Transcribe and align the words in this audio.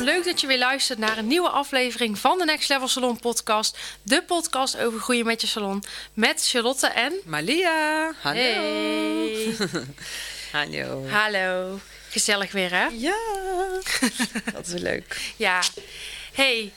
Leuk 0.00 0.24
dat 0.24 0.40
je 0.40 0.46
weer 0.46 0.58
luistert 0.58 0.98
naar 0.98 1.18
een 1.18 1.26
nieuwe 1.26 1.48
aflevering 1.48 2.18
van 2.18 2.38
de 2.38 2.44
Next 2.44 2.68
Level 2.68 2.88
Salon 2.88 3.18
podcast. 3.18 3.78
De 4.02 4.22
podcast 4.22 4.78
over 4.78 5.00
groeien 5.00 5.26
met 5.26 5.40
je 5.40 5.46
salon. 5.46 5.82
Met 6.14 6.48
Charlotte 6.48 6.86
en... 6.86 7.12
Malia, 7.24 8.12
hallo. 8.20 8.40
Hey. 8.40 9.54
Hallo. 10.52 11.08
Hallo. 11.08 11.80
Gezellig 12.08 12.52
weer, 12.52 12.70
hè? 12.70 12.86
Ja, 12.86 13.16
dat 14.52 14.66
is 14.66 14.80
leuk. 14.80 15.20
Ja. 15.36 15.62
Hey, 16.32 16.72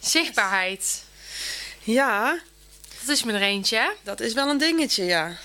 zichtbaarheid. 0.00 1.04
Ja, 1.82 2.38
Dat 3.00 3.08
is 3.08 3.22
me 3.24 3.32
er 3.32 3.42
eentje, 3.42 3.76
hè? 3.76 3.88
dat 4.02 4.20
is 4.20 4.32
wel 4.32 4.48
een 4.48 4.58
dingetje, 4.58 5.04
ja. 5.04 5.36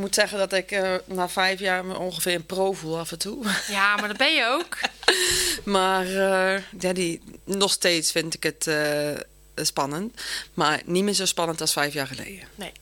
Moet 0.00 0.14
zeggen 0.14 0.38
dat 0.38 0.52
ik 0.52 0.70
eh, 0.70 0.94
na 1.04 1.28
vijf 1.28 1.60
jaar 1.60 1.84
me 1.84 1.98
ongeveer 1.98 2.34
een 2.34 2.46
pro 2.46 2.72
voel 2.72 2.98
af 2.98 3.12
en 3.12 3.18
toe. 3.18 3.44
Ja, 3.68 3.96
maar 3.96 4.08
dat 4.08 4.16
ben 4.16 4.34
je 4.34 4.46
ook. 4.46 4.78
Maar 5.64 6.06
eh, 6.06 6.62
ja, 6.78 6.92
die, 6.92 7.22
nog 7.44 7.72
steeds 7.72 8.12
vind 8.12 8.34
ik 8.34 8.42
het 8.42 8.66
eh, 8.66 9.10
spannend. 9.54 10.20
Maar 10.54 10.80
niet 10.84 11.04
meer 11.04 11.14
zo 11.14 11.24
spannend 11.24 11.60
als 11.60 11.72
vijf 11.72 11.92
jaar 11.92 12.06
geleden. 12.06 12.48
Nee. 12.54 12.72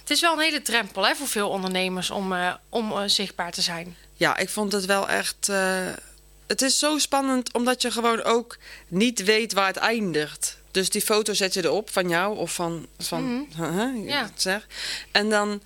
Het 0.00 0.10
is 0.10 0.20
wel 0.20 0.32
een 0.32 0.38
hele 0.38 0.62
drempel, 0.62 1.06
hè, 1.06 1.14
voor 1.14 1.28
veel 1.28 1.48
ondernemers 1.48 2.10
om, 2.10 2.34
om 2.68 3.08
zichtbaar 3.08 3.52
te 3.52 3.62
zijn. 3.62 3.96
Ja, 4.14 4.36
ik 4.36 4.48
vond 4.48 4.72
het 4.72 4.84
wel 4.84 5.08
echt... 5.08 5.46
het 6.46 6.62
is 6.62 6.78
zo 6.78 6.98
spannend 6.98 7.52
omdat 7.52 7.82
je 7.82 7.90
gewoon 7.90 8.22
ook 8.22 8.58
niet 8.88 9.24
weet 9.24 9.52
waar 9.52 9.66
het 9.66 9.76
eindigt. 9.76 10.56
Dus 10.70 10.90
die 10.90 11.02
foto 11.02 11.34
zet 11.34 11.54
je 11.54 11.64
erop 11.64 11.90
van 11.90 12.08
jou 12.08 12.36
of 12.36 12.54
van... 12.54 12.86
van 12.98 13.48
huh, 13.56 14.06
Ja. 14.06 14.30
zeg. 14.36 14.66
En 15.10 15.30
dan... 15.30 15.62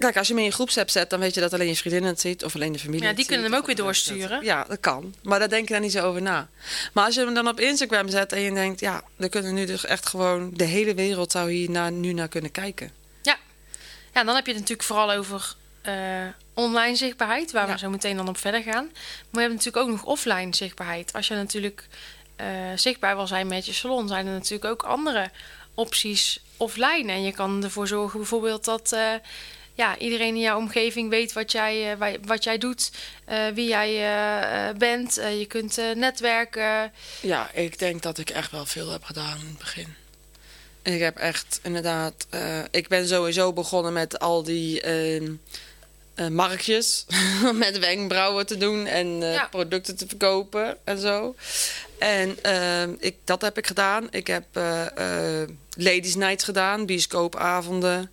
Kijk, 0.00 0.16
als 0.16 0.26
je 0.26 0.32
hem 0.32 0.42
in 0.42 0.48
je 0.48 0.54
groepsapp 0.54 0.90
zet, 0.90 1.10
dan 1.10 1.20
weet 1.20 1.34
je 1.34 1.40
dat 1.40 1.52
alleen 1.52 1.68
je 1.68 1.76
vriendin 1.76 2.04
het 2.04 2.20
ziet 2.20 2.44
of 2.44 2.54
alleen 2.54 2.72
de 2.72 2.78
familie. 2.78 3.04
Ja, 3.06 3.12
die 3.12 3.24
kunnen 3.26 3.44
ziet, 3.44 3.52
hem 3.52 3.60
ook 3.60 3.66
weer 3.66 3.76
doorsturen. 3.76 4.44
Ja, 4.44 4.64
dat 4.68 4.80
kan. 4.80 5.14
Maar 5.22 5.38
daar 5.38 5.48
denk 5.48 5.68
je 5.68 5.72
dan 5.74 5.82
niet 5.82 5.92
zo 5.92 6.06
over 6.06 6.22
na. 6.22 6.48
Maar 6.92 7.04
als 7.04 7.14
je 7.14 7.20
hem 7.24 7.34
dan 7.34 7.48
op 7.48 7.60
Instagram 7.60 8.08
zet 8.08 8.32
en 8.32 8.40
je 8.40 8.52
denkt, 8.52 8.80
ja, 8.80 9.02
dan 9.16 9.28
kunnen 9.28 9.54
nu 9.54 9.64
dus 9.66 9.84
echt 9.84 10.08
gewoon 10.08 10.50
de 10.54 10.64
hele 10.64 10.94
wereld 10.94 11.32
zou 11.32 11.50
hier 11.50 11.70
naar, 11.70 11.92
nu 11.92 12.12
naar 12.12 12.28
kunnen 12.28 12.50
kijken. 12.50 12.90
Ja. 13.22 13.36
Ja, 14.14 14.24
dan 14.24 14.34
heb 14.34 14.44
je 14.46 14.50
het 14.52 14.60
natuurlijk 14.60 14.88
vooral 14.88 15.12
over 15.12 15.54
eh, 15.82 15.94
online 16.54 16.96
zichtbaarheid, 16.96 17.52
waar 17.52 17.66
Ja. 17.66 17.72
we 17.72 17.78
zo 17.78 17.90
meteen 17.90 18.16
dan 18.16 18.28
op 18.28 18.36
verder 18.38 18.62
gaan. 18.62 18.84
Maar 19.30 19.42
je 19.42 19.48
hebt 19.48 19.52
natuurlijk 19.54 19.84
ook 19.84 19.90
nog 19.90 20.04
offline 20.04 20.56
zichtbaarheid. 20.56 21.12
Als 21.12 21.28
je 21.28 21.34
natuurlijk 21.34 21.86
eh, 22.36 22.46
zichtbaar 22.74 23.16
wil 23.16 23.26
zijn 23.26 23.46
met 23.46 23.66
je 23.66 23.72
salon, 23.72 24.08
zijn 24.08 24.26
er 24.26 24.32
natuurlijk 24.32 24.64
ook 24.70 24.82
andere 24.82 25.30
opties 25.74 26.40
offline. 26.56 27.12
En 27.12 27.22
je 27.22 27.32
kan 27.32 27.64
ervoor 27.64 27.86
zorgen 27.86 28.18
bijvoorbeeld 28.18 28.64
dat 28.64 28.92
eh, 28.92 29.14
ja, 29.80 29.98
iedereen 29.98 30.34
in 30.34 30.40
jouw 30.40 30.58
omgeving 30.58 31.10
weet 31.10 31.32
wat 31.32 31.52
jij, 31.52 31.92
eh, 31.92 31.98
wa- 31.98 32.16
wat 32.24 32.44
jij 32.44 32.58
doet, 32.58 32.90
eh, 33.24 33.46
wie 33.54 33.68
jij 33.68 33.90
eh, 34.12 34.76
bent. 34.76 35.14
Je 35.14 35.46
kunt 35.48 35.76
netwerken. 35.94 36.92
Ja, 37.20 37.50
ik 37.52 37.78
denk 37.78 38.02
dat 38.02 38.18
ik 38.18 38.30
echt 38.30 38.50
wel 38.50 38.66
veel 38.66 38.90
heb 38.90 39.04
gedaan 39.04 39.38
in 39.40 39.46
het 39.46 39.58
begin. 39.58 39.94
Ik 40.82 41.00
heb 41.00 41.16
echt 41.16 41.60
inderdaad. 41.62 42.26
ik 42.70 42.88
ben 42.88 43.08
sowieso 43.08 43.52
begonnen 43.52 43.92
met 43.92 44.18
al 44.18 44.42
die 44.42 44.80
ehm, 44.80 45.32
eh, 46.14 46.26
marktjes. 46.26 47.06
met 47.54 47.78
wenkbrauwen 47.78 48.46
te 48.46 48.56
doen 48.56 48.86
en 48.86 49.20
Ja. 49.20 49.46
producten 49.50 49.96
te 49.96 50.06
verkopen 50.08 50.76
en 50.84 50.98
zo. 50.98 51.34
En 51.98 52.42
ehm, 52.42 52.94
ik, 52.98 53.16
dat 53.24 53.42
heb 53.42 53.58
ik 53.58 53.66
gedaan. 53.66 54.08
Ik 54.10 54.26
heb 54.26 54.44
Ladies 55.76 56.14
Night 56.14 56.42
gedaan, 56.44 56.86
bioscoopavonden 56.86 58.10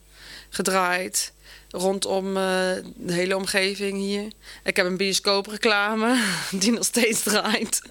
gedraaid. 0.49 1.31
Rondom 1.71 2.37
eh, 2.37 2.43
de 2.95 3.13
hele 3.13 3.35
omgeving 3.35 3.97
hier. 3.97 4.31
Ik 4.63 4.75
heb 4.75 4.85
een 4.85 4.97
bioscoopreclame 4.97 6.23
die 6.51 6.71
nog 6.71 6.85
steeds 6.85 7.23
draait. 7.23 7.81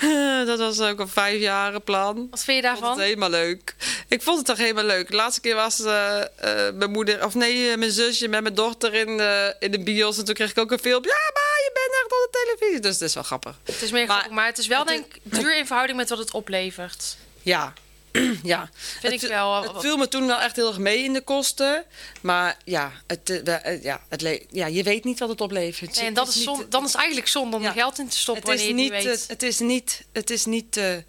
dat 0.46 0.58
was 0.58 0.80
ook 0.80 0.98
een 1.00 1.08
vijfjaren 1.08 1.82
plan. 1.82 2.26
Wat 2.30 2.44
vind 2.44 2.62
je 2.64 2.70
Ik 2.70 2.76
vond 2.76 2.78
het 2.78 2.80
daarvan? 2.80 3.00
helemaal 3.00 3.30
leuk. 3.30 3.74
Ik 4.08 4.22
vond 4.22 4.36
het 4.36 4.46
toch 4.46 4.56
helemaal 4.58 4.84
leuk. 4.84 5.10
De 5.10 5.16
laatste 5.16 5.40
keer 5.40 5.54
was 5.54 5.80
eh, 5.84 6.20
eh, 6.20 6.74
mijn 6.74 6.90
moeder, 6.90 7.24
of 7.24 7.34
nee, 7.34 7.76
mijn 7.76 7.90
zusje 7.90 8.28
met 8.28 8.42
mijn 8.42 8.54
dochter 8.54 8.94
in 8.94 9.16
de, 9.16 9.56
in 9.58 9.70
de 9.70 9.80
bios. 9.82 10.18
En 10.18 10.24
toen 10.24 10.34
kreeg 10.34 10.50
ik 10.50 10.58
ook 10.58 10.70
een 10.72 10.78
filmpje. 10.78 11.10
Ja, 11.10 11.30
maar 11.34 11.58
je 11.64 11.70
bent 11.72 11.92
echt 11.94 12.04
op 12.04 12.28
de 12.32 12.38
televisie. 12.56 12.80
Dus 12.80 12.98
dat 12.98 13.08
is 13.08 13.14
wel 13.14 13.22
grappig. 13.22 13.56
Het 13.64 13.82
is 13.82 13.90
meer 13.90 14.06
Maar- 14.06 14.16
grappig, 14.16 14.32
maar 14.36 14.46
het 14.46 14.58
is 14.58 14.66
wel 14.66 14.78
het 14.78 14.88
denk 14.88 15.14
ik 15.14 15.20
duur 15.22 15.56
in 15.58 15.66
verhouding 15.66 15.98
met 15.98 16.08
wat 16.08 16.18
het 16.18 16.30
oplevert. 16.30 17.16
Ja, 17.42 17.72
ja. 18.42 18.70
Vind 19.00 19.12
ik 19.12 19.20
het, 19.20 19.30
wel. 19.30 19.62
Het 19.62 19.80
viel 19.82 19.96
me 19.96 20.08
toen 20.08 20.26
wel 20.26 20.40
echt 20.40 20.56
heel 20.56 20.68
erg 20.68 20.78
mee 20.78 21.02
in 21.04 21.12
de 21.12 21.20
kosten. 21.20 21.84
Maar 22.20 22.56
ja, 22.64 22.92
het, 23.06 23.30
eh, 23.44 23.66
eh, 23.74 23.82
ja, 23.82 24.00
het 24.08 24.40
ja 24.50 24.66
je 24.66 24.82
weet 24.82 25.04
niet 25.04 25.18
wat 25.18 25.28
het 25.28 25.40
oplevert. 25.40 25.98
En 25.98 26.14
dat 26.14 26.28
is 26.28 26.36
is 26.36 26.46
niet- 26.46 26.56
zon, 26.56 26.66
dan 26.68 26.84
is 26.84 26.94
eigenlijk 26.94 27.28
zonde 27.28 27.56
om 27.56 27.62
Ja. 27.62 27.68
er 27.68 27.74
geld 27.74 27.98
in 27.98 28.08
te 28.08 28.18
stoppen 28.18 28.50
het 28.50 28.60
is 28.60 28.66
wanneer 28.66 28.84
niet, 28.84 28.92
het 28.92 29.04
niet 29.04 29.12
weet. 29.14 29.22
eh, 29.22 29.28
het 29.28 29.42
is 29.42 29.58
niet, 29.58 30.04
het 30.12 30.30
is 30.30 30.44
niet 30.44 30.72
te 30.72 31.02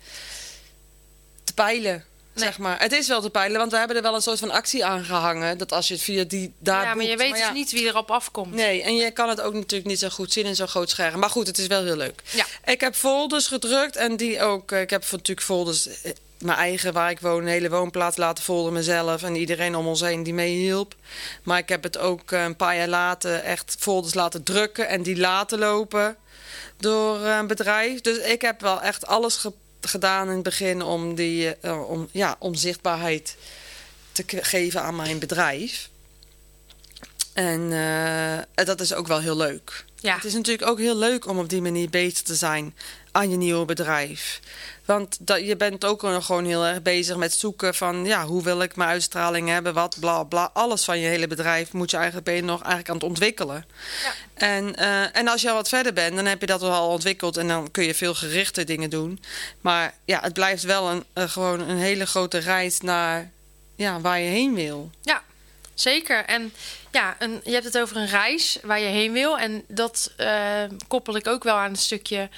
peilen. 1.56 2.06
Nee. 2.40 2.48
Zeg 2.48 2.58
maar. 2.58 2.80
Het 2.80 2.92
is 2.92 3.08
wel 3.08 3.22
te 3.22 3.30
peilen, 3.30 3.58
want 3.60 3.72
we 3.72 3.78
hebben 3.78 3.96
er 3.98 4.02
wel 4.02 4.16
een 4.16 4.22
soort 4.22 4.40
van 4.40 4.52
actie 4.52 4.86
aan 4.86 5.04
gehangen. 5.04 5.58
Dat 5.58 5.72
als 5.72 5.88
je 5.88 5.94
het 5.94 6.04
via 6.04 6.24
die 6.24 6.54
daar 6.60 6.84
ja, 6.84 6.94
maar 6.94 7.06
je 7.06 7.18
weet 7.18 7.30
maar 7.30 7.40
dus 7.40 7.52
niet 7.52 7.72
wie 7.72 7.86
erop 7.86 8.12
afkomt. 8.12 8.54
Nee, 8.54 8.84
en 8.84 8.96
je 8.96 9.12
kan 9.12 9.30
het 9.30 9.42
ook 9.42 9.54
natuurlijk 9.54 9.90
niet 9.90 10.00
zo 10.00 10.10
goed 10.10 10.32
zien 10.32 10.46
in 10.46 10.56
zo'n 10.56 10.68
groot 10.68 10.90
scherm. 10.90 11.20
Maar 11.20 11.30
goed, 11.30 11.48
het 11.48 11.58
is 11.58 11.68
wel 11.68 11.84
heel 11.84 11.96
leuk. 11.96 12.22
Ja. 12.32 12.46
Ik 12.66 12.82
heb 12.82 12.96
folders 12.96 13.48
gedrukt 13.48 13.96
en 13.96 14.18
die 14.18 14.42
ook. 14.42 14.72
eh, 14.72 14.82
Ik 14.82 14.90
heb 14.90 15.06
natuurlijk 15.12 15.42
folders, 15.42 15.88
eh, 16.02 16.12
mijn 16.38 16.58
eigen 16.58 16.94
waar 16.94 17.10
ik 17.10 17.20
woon, 17.20 17.42
een 17.42 17.48
hele 17.48 17.70
woonplaats 17.70 18.18
laten 18.18 18.44
folderen 18.44 18.74
mezelf. 18.74 19.24
En 19.24 19.36
iedereen 19.36 19.76
om 19.76 19.88
ons 19.88 20.02
heen 20.02 20.24
die 20.24 20.34
meehielp. 20.34 20.96
Maar 21.44 21.58
ik 21.58 21.70
heb 21.70 21.84
het 21.84 21.98
ook 21.98 22.32
eh, 22.32 22.44
een 22.44 22.56
paar 22.56 22.76
jaar 22.76 22.88
later 22.88 23.40
echt 23.44 23.76
folders 23.80 24.14
laten 24.14 24.44
drukken 24.44 24.88
en 24.88 25.02
die 25.04 25.18
laten 25.18 25.60
lopen 25.60 26.16
door 26.78 27.20
een 27.26 27.48
bedrijf. 27.48 28.02
Dus 28.02 28.18
ik 28.18 28.42
heb 28.42 28.62
wel 28.62 28.82
echt 28.82 29.08
alles 29.08 29.36
ge- 29.36 29.54
gedaan 29.82 30.28
in 30.28 30.34
het 30.34 30.44
begin 30.44 30.82
om, 30.82 31.16
die, 31.16 31.56
eh, 31.56 31.90
om, 31.90 32.10
ja, 32.12 32.36
om 32.40 32.56
zichtbaarheid 32.56 33.36
te 34.12 34.24
geven 34.28 34.82
aan 34.82 34.96
mijn 34.96 35.20
bedrijf. 35.20 35.90
En 37.34 37.72
eh, 37.74 38.66
dat 38.66 38.82
is 38.82 38.94
ook 38.94 39.08
wel 39.08 39.20
heel 39.20 39.38
leuk. 39.38 39.86
Ja. 40.00 40.16
Het 40.16 40.24
is 40.24 40.34
natuurlijk 40.34 40.70
ook 40.70 40.80
heel 40.80 40.98
leuk 40.98 41.28
om 41.28 41.38
op 41.38 41.50
die 41.50 41.62
manier 41.62 41.90
bezig 41.90 42.22
te 42.22 42.36
zijn 42.36 42.76
aan 43.12 43.30
je 43.30 43.38
nieuwe 43.38 43.66
bedrijf. 43.66 44.40
Want 44.86 45.18
dat, 45.20 45.46
je 45.46 45.56
bent 45.56 45.86
ook 45.86 46.02
nog 46.02 46.26
gewoon 46.26 46.46
heel 46.46 46.66
erg 46.66 46.82
bezig 46.82 47.16
met 47.16 47.34
zoeken 47.34 47.76
van... 47.76 48.06
ja, 48.06 48.26
hoe 48.26 48.44
wil 48.44 48.62
ik 48.62 48.76
mijn 48.76 48.90
uitstraling 48.90 49.50
hebben, 49.50 49.74
wat, 49.74 49.98
bla, 50.00 50.24
bla. 50.24 50.50
Alles 50.54 50.84
van 50.84 51.00
je 51.00 51.08
hele 51.08 51.28
bedrijf 51.28 51.74
moet 51.74 51.92
je 51.92 51.98
eigenlijk, 51.98 52.26
ben 52.26 52.36
je 52.36 52.42
nog 52.42 52.60
eigenlijk 52.60 52.90
aan 52.90 52.96
het 52.96 53.04
ontwikkelen. 53.04 53.66
Ja. 54.04 54.12
En, 54.34 54.76
eh, 54.76 55.16
en 55.18 55.28
als 55.28 55.42
je 55.42 55.50
al 55.50 55.56
wat 55.56 55.70
verder 55.70 55.94
bent, 55.94 56.16
dan 56.16 56.26
heb 56.26 56.40
je 56.40 56.46
dat 56.46 56.62
al 56.62 56.90
ontwikkeld... 56.90 57.38
en 57.38 57.48
dan 57.48 57.72
kun 57.72 57.84
je 57.84 57.96
veel 57.96 58.16
gerichte 58.16 58.64
dingen 58.64 58.90
doen. 58.90 59.24
Maar 59.62 59.94
ja, 60.06 60.20
het 60.22 60.34
blijft 60.34 60.64
wel 60.64 60.90
een, 60.90 61.04
eh, 61.14 61.30
gewoon 61.30 61.60
een 61.60 61.78
hele 61.78 62.06
grote 62.06 62.38
reis 62.38 62.82
naar 62.82 63.32
ja, 63.76 64.02
waar 64.02 64.20
je 64.20 64.30
heen 64.30 64.54
wil. 64.56 64.92
Ja, 65.02 65.24
zeker. 65.74 66.26
En 66.26 66.54
ja, 66.98 67.16
een, 67.20 67.42
je 67.44 67.52
hebt 67.52 67.66
het 67.66 67.78
over 67.78 67.98
een 67.98 68.08
reis 68.08 68.58
waar 68.64 68.80
je 68.80 68.88
heen 68.88 69.12
wil. 69.12 69.38
En 69.38 69.64
dat 69.68 70.14
eh, 70.18 70.64
koppel 70.88 71.16
ik 71.16 71.28
ook 71.28 71.44
wel 71.44 71.56
aan 71.56 71.70
een 71.70 71.76
stukje 71.76 72.30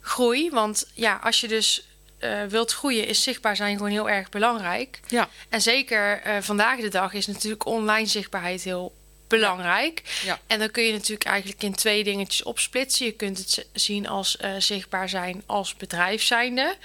groei. 0.00 0.50
Want 0.50 0.86
ja, 0.94 1.20
als 1.22 1.40
je 1.40 1.48
dus 1.48 1.88
eh, 2.18 2.44
wilt 2.44 2.72
groeien, 2.72 3.06
is 3.06 3.22
zichtbaar 3.22 3.56
zijn 3.56 3.76
gewoon 3.76 3.90
heel 3.90 4.10
erg 4.10 4.28
belangrijk. 4.28 5.00
Ja, 5.08 5.28
En 5.48 5.62
zeker 5.62 6.20
eh, 6.22 6.36
vandaag 6.40 6.80
de 6.80 6.88
dag 6.88 7.12
is 7.12 7.26
natuurlijk 7.26 7.66
online 7.66 8.06
zichtbaarheid 8.06 8.62
heel 8.62 8.94
belangrijk. 9.28 10.02
Ja. 10.24 10.40
En 10.46 10.58
dan 10.58 10.70
kun 10.70 10.82
je 10.82 10.92
natuurlijk 10.92 11.24
eigenlijk 11.24 11.62
in 11.62 11.74
twee 11.74 12.04
dingetjes 12.04 12.42
opsplitsen. 12.42 13.06
Je 13.06 13.12
kunt 13.12 13.38
het 13.38 13.66
zien 13.72 14.08
als 14.08 14.38
zichtbaar 14.58 15.08
zijn 15.08 15.42
als 15.46 15.74
bedrijf 15.74 16.22
zijnde. 16.22 16.76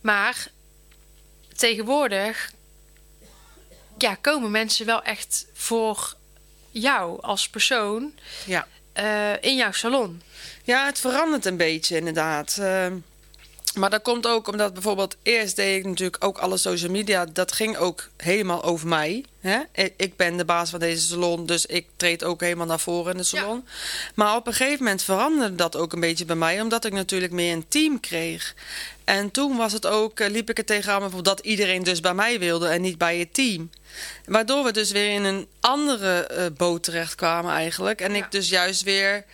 Maar 0.00 0.46
tegenwoordig 1.56 2.52
ja, 3.98 4.14
komen 4.14 4.50
mensen 4.50 4.86
wel 4.86 5.02
echt 5.02 5.46
voor 5.52 6.16
jou 6.72 7.22
als 7.22 7.48
persoon 7.48 8.12
ja. 8.46 8.66
eh, 8.92 9.32
in 9.40 9.56
jouw 9.56 9.72
salon. 9.72 10.22
Ja, 10.64 10.86
het 10.86 10.98
verandert 11.00 11.44
een 11.46 11.56
beetje 11.56 11.96
inderdaad. 11.96 12.56
Ehm, 12.60 12.96
Maar 13.74 13.90
dat 13.90 14.02
komt 14.02 14.26
ook 14.26 14.48
omdat 14.48 14.72
bijvoorbeeld 14.72 15.16
eerst 15.22 15.56
deed 15.56 15.78
ik 15.78 15.84
natuurlijk 15.84 16.24
ook 16.24 16.38
alle 16.38 16.56
social 16.56 16.90
media. 16.90 17.24
Dat 17.24 17.52
ging 17.52 17.76
ook 17.76 18.08
helemaal 18.16 18.62
over 18.62 18.88
mij. 18.88 19.24
Hè? 19.40 19.58
Ik- 19.72 19.94
Ik 19.96 20.16
ben 20.16 20.36
de 20.36 20.44
baas 20.44 20.70
van 20.70 20.78
deze 20.80 21.06
salon, 21.06 21.46
dus 21.46 21.66
ik 21.66 21.86
treed 21.96 22.24
ook 22.24 22.40
helemaal 22.40 22.66
naar 22.66 22.80
voren 22.80 23.12
in 23.12 23.18
de 23.18 23.24
salon. 23.24 23.66
Maar 24.14 24.36
op 24.36 24.46
een 24.46 24.52
gegeven 24.54 24.82
moment 24.84 25.02
veranderde 25.02 25.54
dat 25.54 25.76
ook 25.76 25.92
een 25.92 26.00
beetje 26.00 26.24
bij 26.24 26.36
mij, 26.36 26.60
omdat 26.60 26.84
ik 26.84 26.92
natuurlijk 26.92 27.32
meer 27.32 27.52
een 27.52 27.68
team 27.68 28.00
kreeg. 28.00 28.54
En 29.04 29.30
toen 29.30 29.56
was 29.56 29.72
het 29.72 29.86
ook, 29.86 30.20
eh, 30.20 30.30
liep 30.30 30.50
ik 30.50 30.58
er 30.58 30.64
tegenaan 30.64 30.98
bijvoorbeeld 31.00 31.36
dat 31.36 31.46
iedereen 31.46 31.82
dus 31.82 32.00
bij 32.00 32.14
mij 32.14 32.38
wilde 32.38 32.68
en 32.68 32.80
niet 32.80 32.98
bij 32.98 33.18
het 33.18 33.34
team. 33.34 33.70
Waardoor 34.26 34.64
we 34.64 34.72
dus 34.72 34.90
weer 34.90 35.10
in 35.10 35.24
een 35.24 35.46
andere 35.60 36.26
eh, 36.26 36.46
boot 36.56 36.82
terecht 36.82 37.14
kwamen 37.14 37.52
eigenlijk. 37.52 38.00
En 38.00 38.14
Ja. 38.14 38.24
ik 38.24 38.30
dus 38.30 38.48
juist 38.48 38.82
weer 38.82 39.24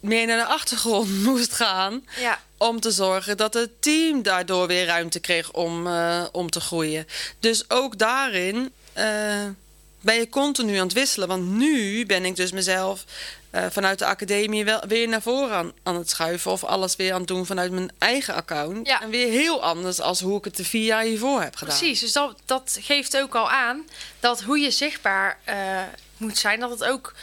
meer 0.00 0.26
naar 0.26 0.38
de 0.38 0.44
achtergrond 0.46 1.10
moest 1.24 1.52
gaan 1.52 2.04
Ja, 2.20 2.40
om 2.56 2.80
te 2.80 2.90
zorgen 2.90 3.36
dat 3.36 3.54
het 3.54 3.70
team 3.82 4.22
daardoor 4.22 4.66
weer 4.66 4.86
ruimte 4.86 5.20
kreeg 5.20 5.52
om, 5.52 5.86
eh, 5.86 6.24
om 6.32 6.50
te 6.50 6.60
groeien. 6.60 7.06
Dus 7.38 7.70
ook 7.70 7.98
daarin 7.98 8.72
ben 10.00 10.14
je 10.14 10.28
continu 10.30 10.76
aan 10.76 10.82
het 10.86 10.92
wisselen. 10.92 11.28
Want 11.28 11.50
nu 11.50 12.06
ben 12.06 12.24
ik 12.24 12.36
dus 12.36 12.52
mezelf 12.52 13.04
eh, 13.52 13.66
vanuit 13.70 13.98
de 13.98 14.06
academie 14.06 14.64
wel 14.64 14.80
weer 14.88 15.08
naar 15.08 15.22
voren 15.22 15.56
aan, 15.56 15.72
aan 15.82 15.96
het 15.96 16.10
schuiven. 16.10 16.50
Of 16.50 16.64
alles 16.64 16.96
weer 16.96 17.12
aan 17.12 17.18
het 17.18 17.28
doen 17.28 17.46
vanuit 17.46 17.72
mijn 17.72 17.92
eigen 17.98 18.34
account. 18.34 18.86
Ja. 18.86 19.02
En 19.02 19.10
weer 19.10 19.30
heel 19.30 19.62
anders 19.62 20.00
als 20.00 20.20
hoe 20.20 20.38
ik 20.38 20.44
het 20.44 20.56
de 20.56 20.64
vier 20.64 20.84
jaar 20.84 21.02
hiervoor 21.02 21.42
heb 21.42 21.56
gedaan. 21.56 21.78
precies. 21.78 22.00
Dus 22.00 22.12
dat, 22.12 22.40
dat 22.44 22.78
geeft 22.80 23.16
ook 23.16 23.34
al 23.34 23.50
aan 23.50 23.86
dat 24.20 24.42
hoe 24.42 24.58
je 24.58 24.70
zichtbaar 24.70 25.38
eh, 25.44 25.56
moet 26.16 26.38
zijn, 26.38 26.60
dat 26.60 26.70
het 26.70 26.84
ook 26.84 27.14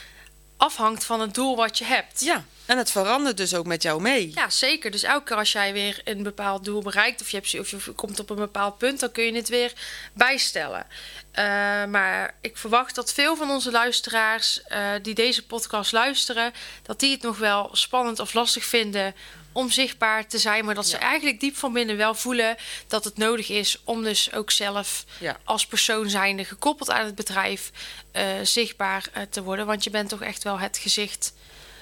afhangt 0.58 1.04
van 1.04 1.22
het 1.22 1.34
doel 1.34 1.56
wat 1.56 1.78
je 1.78 1.86
hebt. 1.86 2.22
Ja, 2.22 2.46
en 2.69 2.77
het 2.77 2.92
verandert 2.92 3.38
dus 3.38 3.54
ook 3.54 3.66
met 3.66 3.83
jou 3.83 4.01
mee. 4.01 4.31
Ja, 4.36 4.50
zeker. 4.50 4.92
Dus 4.92 5.04
elke 5.04 5.24
keer 5.24 5.36
als 5.38 5.51
jij 5.51 5.74
weer 5.74 6.01
een 6.04 6.24
bepaald 6.24 6.66
doel 6.66 6.81
bereikt 6.81 7.21
of 7.21 7.30
je, 7.30 7.38
hebt, 7.38 7.60
of 7.60 7.86
je 7.86 7.92
komt 7.92 8.19
op 8.19 8.30
een 8.30 8.36
bepaald 8.36 8.77
punt, 8.77 9.00
dan 9.00 9.12
kun 9.12 9.24
je 9.24 9.33
het 9.33 9.50
weer 9.50 9.74
bijstellen. 10.13 10.86
Eh, 11.31 11.44
maar 11.86 12.36
ik 12.42 12.57
verwacht 12.57 12.95
dat 12.95 13.13
veel 13.13 13.36
van 13.36 13.50
onze 13.50 13.71
luisteraars 13.71 14.62
eh, 14.63 14.88
die 15.01 15.13
deze 15.13 15.45
podcast 15.45 15.92
luisteren, 15.92 16.54
dat 16.83 17.00
die 17.00 17.12
het 17.12 17.21
nog 17.21 17.38
wel 17.38 17.69
spannend 17.71 18.19
of 18.19 18.33
lastig 18.33 18.66
vinden 18.66 19.15
om 19.51 19.69
zichtbaar 19.72 20.27
te 20.27 20.38
zijn, 20.38 20.65
maar 20.65 20.75
dat 20.75 20.88
ze 20.88 20.95
Ja. 20.98 21.01
eigenlijk 21.01 21.39
diep 21.39 21.56
van 21.57 21.74
binnen 21.74 21.98
wel 21.98 22.15
voelen 22.15 22.56
dat 22.88 23.04
het 23.04 23.18
nodig 23.18 23.50
is 23.50 23.81
om 23.83 24.04
dus 24.04 24.33
ook 24.33 24.51
zelf 24.51 25.04
Ja. 25.19 25.38
als 25.44 25.65
persoon 25.65 26.10
zijnde 26.10 26.45
gekoppeld 26.45 26.89
aan 26.89 27.06
het 27.06 27.15
bedrijf 27.15 27.72
eh, 28.12 28.25
zichtbaar 28.44 29.04
te 29.30 29.44
worden. 29.44 29.65
Want 29.65 29.83
je 29.83 29.89
bent 29.89 30.10
toch 30.10 30.22
echt 30.22 30.44
wel 30.44 30.60
het 30.60 30.77
gezicht 30.77 31.33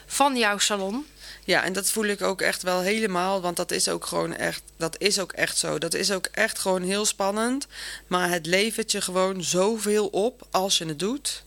van 0.08 0.38
jouw 0.38 0.58
salon. 0.58 1.06
Ja, 1.44 1.64
en 1.64 1.74
dat 1.74 1.92
voel 1.92 2.06
ik 2.06 2.22
ook 2.22 2.42
echt 2.42 2.62
wel 2.62 2.80
helemaal. 2.80 3.42
Want 3.42 3.56
dat 3.56 3.72
is 3.72 3.90
ook 3.90 4.06
gewoon 4.06 4.36
echt, 4.36 4.62
dat 4.78 4.96
is 5.00 5.20
ook 5.20 5.32
echt 5.32 5.58
zo. 5.58 5.78
Dat 5.78 5.94
is 5.94 6.12
ook 6.12 6.26
echt 6.32 6.60
gewoon 6.60 6.82
heel 6.82 7.06
spannend. 7.06 7.68
Maar 8.08 8.30
het 8.30 8.46
levert 8.46 8.92
je 8.92 9.02
gewoon 9.02 9.44
zoveel 9.44 10.08
op 10.08 10.48
als 10.52 10.78
je 10.78 10.86
het 10.86 11.00
doet. 11.00 11.44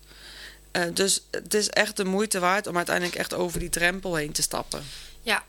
Eh, 0.71 0.83
dus 0.95 1.21
het 1.31 1.55
is 1.55 1.69
echt 1.69 1.97
de 1.97 2.05
moeite 2.05 2.39
waard 2.39 2.67
om 2.67 2.77
uiteindelijk 2.77 3.17
echt 3.17 3.35
over 3.35 3.59
die 3.59 3.69
drempel 3.69 4.15
heen 4.15 4.33
te 4.33 4.43
stappen. 4.43 4.85
Ja, 5.23 5.45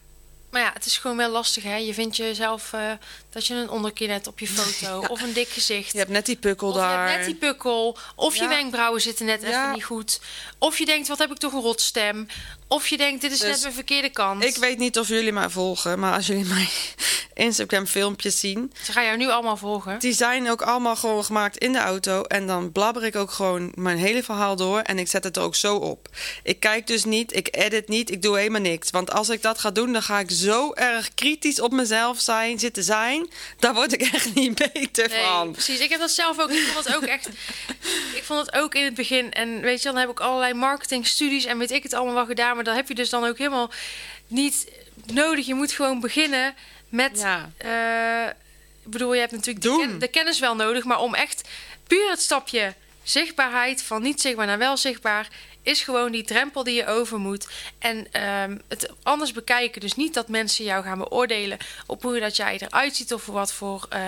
maar 0.49 0.61
ja, 0.61 0.71
het 0.73 0.85
is 0.85 0.97
gewoon 0.97 1.17
wel 1.17 1.31
lastig, 1.31 1.63
hè? 1.63 1.75
Je 1.75 1.93
vindt 1.93 2.15
jezelf 2.15 2.73
eh, 2.73 2.91
dat 3.31 3.47
je 3.47 3.53
een 3.53 3.69
onderkin 3.69 4.09
hebt 4.09 4.27
op 4.27 4.39
je 4.39 4.47
foto, 4.47 5.05
of 5.07 5.21
een 5.21 5.33
dik 5.33 5.47
gezicht. 5.49 5.91
Je 5.91 5.97
hebt 5.97 6.09
net 6.11 6.25
die 6.25 6.35
pukkel 6.35 6.67
of 6.67 6.73
je 6.73 6.79
daar. 6.79 7.05
hebt 7.07 7.17
net 7.17 7.25
die 7.25 7.35
pukkel, 7.35 7.97
of 8.15 8.35
je 8.35 8.47
wenkbrauwen 8.47 9.01
zitten 9.01 9.25
net 9.25 9.41
Ja. 9.41 9.47
even 9.47 9.73
niet 9.73 9.83
goed. 9.83 10.19
Of 10.57 10.77
je 10.77 10.85
denkt, 10.85 11.07
wat 11.07 11.17
heb 11.17 11.31
ik 11.31 11.37
toch 11.37 11.53
een 11.53 11.61
rotstem. 11.61 12.27
Of 12.67 12.87
je 12.87 12.97
denkt, 12.97 13.21
dit 13.21 13.31
is 13.31 13.39
Dus 13.39 13.49
net 13.49 13.61
mijn 13.61 13.73
verkeerde 13.73 14.09
kant. 14.09 14.43
Ik 14.43 14.55
weet 14.55 14.77
niet 14.77 14.99
of 14.99 15.07
jullie 15.07 15.31
mij 15.31 15.49
volgen, 15.49 15.99
maar 15.99 16.13
als 16.13 16.27
jullie 16.27 16.45
mijn 16.45 16.67
Instagram 17.33 17.85
filmpjes 17.87 18.39
zien, 18.39 18.73
Ze 18.83 18.91
gaan 18.91 19.03
jou 19.05 19.17
nu 19.17 19.29
allemaal 19.29 19.57
volgen. 19.57 19.99
die 19.99 20.13
zijn 20.13 20.49
ook 20.49 20.61
allemaal 20.61 20.95
gewoon 20.95 21.23
gemaakt 21.25 21.57
in 21.57 21.71
de 21.71 21.79
auto. 21.79 22.21
En 22.23 22.47
dan 22.47 22.71
blabber 22.71 23.03
ik 23.03 23.15
ook 23.15 23.31
gewoon 23.31 23.71
mijn 23.75 23.97
hele 23.97 24.23
verhaal 24.23 24.55
door 24.55 24.79
en 24.79 24.99
ik 24.99 25.07
zet 25.07 25.23
het 25.23 25.37
er 25.37 25.43
ook 25.43 25.55
zo 25.55 25.75
op. 25.75 26.07
Ik 26.43 26.59
kijk 26.59 26.87
dus 26.87 27.03
niet, 27.05 27.35
ik 27.35 27.47
edit 27.55 27.87
niet, 27.87 28.11
ik 28.11 28.21
doe 28.21 28.37
helemaal 28.37 28.61
niks. 28.61 28.89
Want 28.89 29.11
als 29.11 29.29
ik 29.29 29.41
dat 29.41 29.59
ga 29.59 29.71
doen, 29.71 29.93
dan 29.93 30.03
ga 30.03 30.19
ik 30.19 30.31
zo 30.31 30.73
erg 30.73 31.13
kritisch 31.13 31.59
op 31.61 31.71
mezelf 31.71 32.19
zijn, 32.19 32.59
zitten 32.59 32.83
zijn. 32.83 33.20
Daar 33.59 33.73
word 33.73 33.93
ik 33.93 34.01
echt 34.01 34.33
niet 34.33 34.55
beter 34.73 35.09
Nee, 35.09 35.23
van. 35.25 35.51
precies. 35.51 35.79
Ik 35.79 35.89
heb 35.89 35.99
dat 35.99 36.11
zelf 36.11 36.39
ook. 36.39 36.49
Ik 36.51 36.67
vond 36.67 36.85
het 36.85 36.95
ook 36.95 37.03
echt. 37.03 37.29
Ik 38.15 38.23
vond 38.23 38.45
het 38.45 38.55
ook 38.55 38.75
in 38.75 38.83
het 38.83 38.93
begin. 38.93 39.31
En 39.31 39.61
weet 39.61 39.81
je, 39.81 39.87
dan 39.87 39.97
heb 39.97 40.09
ik 40.09 40.19
allerlei 40.19 40.53
marketingstudies 40.53 41.45
en 41.45 41.57
weet 41.57 41.71
ik 41.71 41.83
het 41.83 41.93
allemaal 41.93 42.13
wel 42.15 42.25
gedaan. 42.25 42.55
Maar 42.55 42.63
dan 42.63 42.75
heb 42.75 42.87
je 42.87 42.95
dus 42.95 43.09
dan 43.09 43.25
ook 43.25 43.37
helemaal 43.37 43.71
niet 44.27 44.67
nodig. 45.05 45.45
Je 45.45 45.53
moet 45.53 45.71
gewoon 45.71 45.99
beginnen 45.99 46.55
met. 46.89 47.19
Ja. 47.19 47.51
eh, 47.57 48.31
ik 48.85 48.91
bedoel, 48.91 49.13
je 49.13 49.19
hebt 49.19 49.31
natuurlijk 49.31 49.65
de, 49.65 49.77
ken- 49.87 49.99
de 49.99 50.07
kennis 50.07 50.39
wel 50.39 50.55
nodig. 50.55 50.83
Maar 50.83 50.99
om 50.99 51.13
echt 51.15 51.41
puur 51.87 52.09
het 52.09 52.21
stapje 52.21 52.73
zichtbaarheid 53.03 53.83
van 53.83 54.01
niet 54.01 54.21
zichtbaar 54.21 54.45
naar 54.45 54.57
wel 54.57 54.77
zichtbaar. 54.77 55.27
Is 55.63 55.81
gewoon 55.83 56.11
die 56.11 56.23
drempel 56.23 56.63
die 56.63 56.75
je 56.75 56.87
over 56.87 57.17
moet. 57.19 57.47
En 57.79 58.07
ehm, 58.11 58.57
het 58.67 58.89
anders 59.03 59.31
bekijken. 59.31 59.81
Dus 59.81 59.95
niet 59.95 60.13
dat 60.13 60.27
mensen 60.27 60.65
jou 60.65 60.83
gaan 60.83 60.97
beoordelen 60.97 61.57
op 61.85 62.01
hoe 62.01 62.19
dat 62.19 62.35
jij 62.35 62.57
eruit 62.59 62.95
ziet 62.95 63.13
of 63.13 63.25
wat 63.25 63.53
voor 63.53 63.85
eh, 63.89 64.01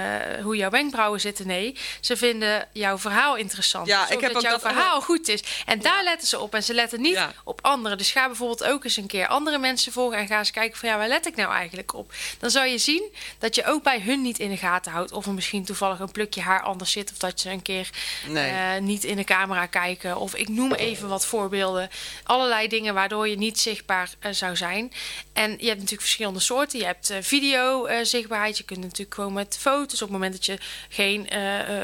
hoe 0.44 0.56
jouw 0.56 0.70
wenkbrauwen 0.70 1.20
zitten. 1.22 1.48
Nee, 1.48 1.78
ze 2.02 2.18
vinden 2.18 2.68
jouw 2.74 2.98
verhaal 2.98 3.36
interessant. 3.36 3.88
Ja, 3.88 4.10
ik 4.10 4.20
heb 4.20 4.34
dat 4.34 4.42
jouw 4.42 4.52
dat 4.52 4.62
verhaal 4.62 5.02
goed 5.02 5.28
is. 5.28 5.44
En 5.66 5.80
daar 5.80 6.04
letten 6.04 6.28
ze 6.28 6.40
op. 6.40 6.56
En 6.56 6.64
ze 6.64 6.74
letten 6.74 7.02
niet 7.02 7.14
Ja. 7.14 7.34
op 7.44 7.60
anderen. 7.62 7.98
Dus 7.98 8.12
ga 8.12 8.26
bijvoorbeeld 8.28 8.64
ook 8.64 8.84
eens 8.84 8.98
een 8.98 9.08
keer 9.08 9.28
andere 9.28 9.58
mensen 9.58 9.92
volgen 9.92 10.18
en 10.18 10.28
ga 10.28 10.38
eens 10.38 10.52
kijken 10.52 10.78
van 10.80 10.90
ja, 10.90 10.98
waar 10.98 11.08
let 11.08 11.26
ik 11.26 11.36
nou 11.36 11.52
eigenlijk 11.54 11.94
op? 11.94 12.14
Dan 12.40 12.50
zal 12.50 12.64
je 12.64 12.78
zien 12.78 13.04
dat 13.40 13.56
je 13.56 13.66
ook 13.66 13.84
bij 13.84 14.00
hun 14.02 14.22
niet 14.22 14.40
in 14.40 14.50
de 14.50 14.58
gaten 14.58 14.92
houdt. 14.92 15.12
Of 15.12 15.26
er 15.26 15.34
misschien 15.34 15.66
toevallig 15.66 16.00
een 16.00 16.12
plukje 16.12 16.42
haar 16.42 16.62
anders 16.62 16.92
zit. 16.92 17.12
Of 17.12 17.18
dat 17.18 17.40
ze 17.40 17.50
een 17.50 17.62
keer 17.62 17.90
Nee. 18.28 18.52
eh, 18.52 18.82
niet 18.82 19.04
in 19.04 19.16
de 19.16 19.24
camera 19.24 19.66
kijken. 19.66 20.18
Of 20.18 20.36
ik 20.36 20.50
noem 20.50 20.74
even 20.74 21.10
wat 21.10 21.26
voorbeelden. 21.44 21.90
Allerlei 22.24 22.68
dingen 22.68 22.94
waardoor 22.94 23.28
je 23.28 23.38
niet 23.38 23.60
zichtbaar 23.60 24.10
eh, 24.20 24.32
zou 24.32 24.56
zijn. 24.56 24.92
En 25.34 25.50
je 25.50 25.66
hebt 25.66 25.80
natuurlijk 25.80 26.02
verschillende 26.02 26.40
soorten. 26.40 26.80
Je 26.80 26.86
hebt 26.86 27.10
eh, 27.10 27.18
video 27.22 27.86
eh, 27.86 28.06
zichtbaarheid. 28.06 28.58
Je 28.58 28.64
kunt 28.64 28.82
natuurlijk 28.82 29.14
gewoon 29.14 29.34
met 29.34 29.58
foto's. 29.60 30.02
Op 30.02 30.08
het 30.08 30.18
moment 30.18 30.34
dat 30.34 30.46
je 30.46 30.58
geen 30.90 31.28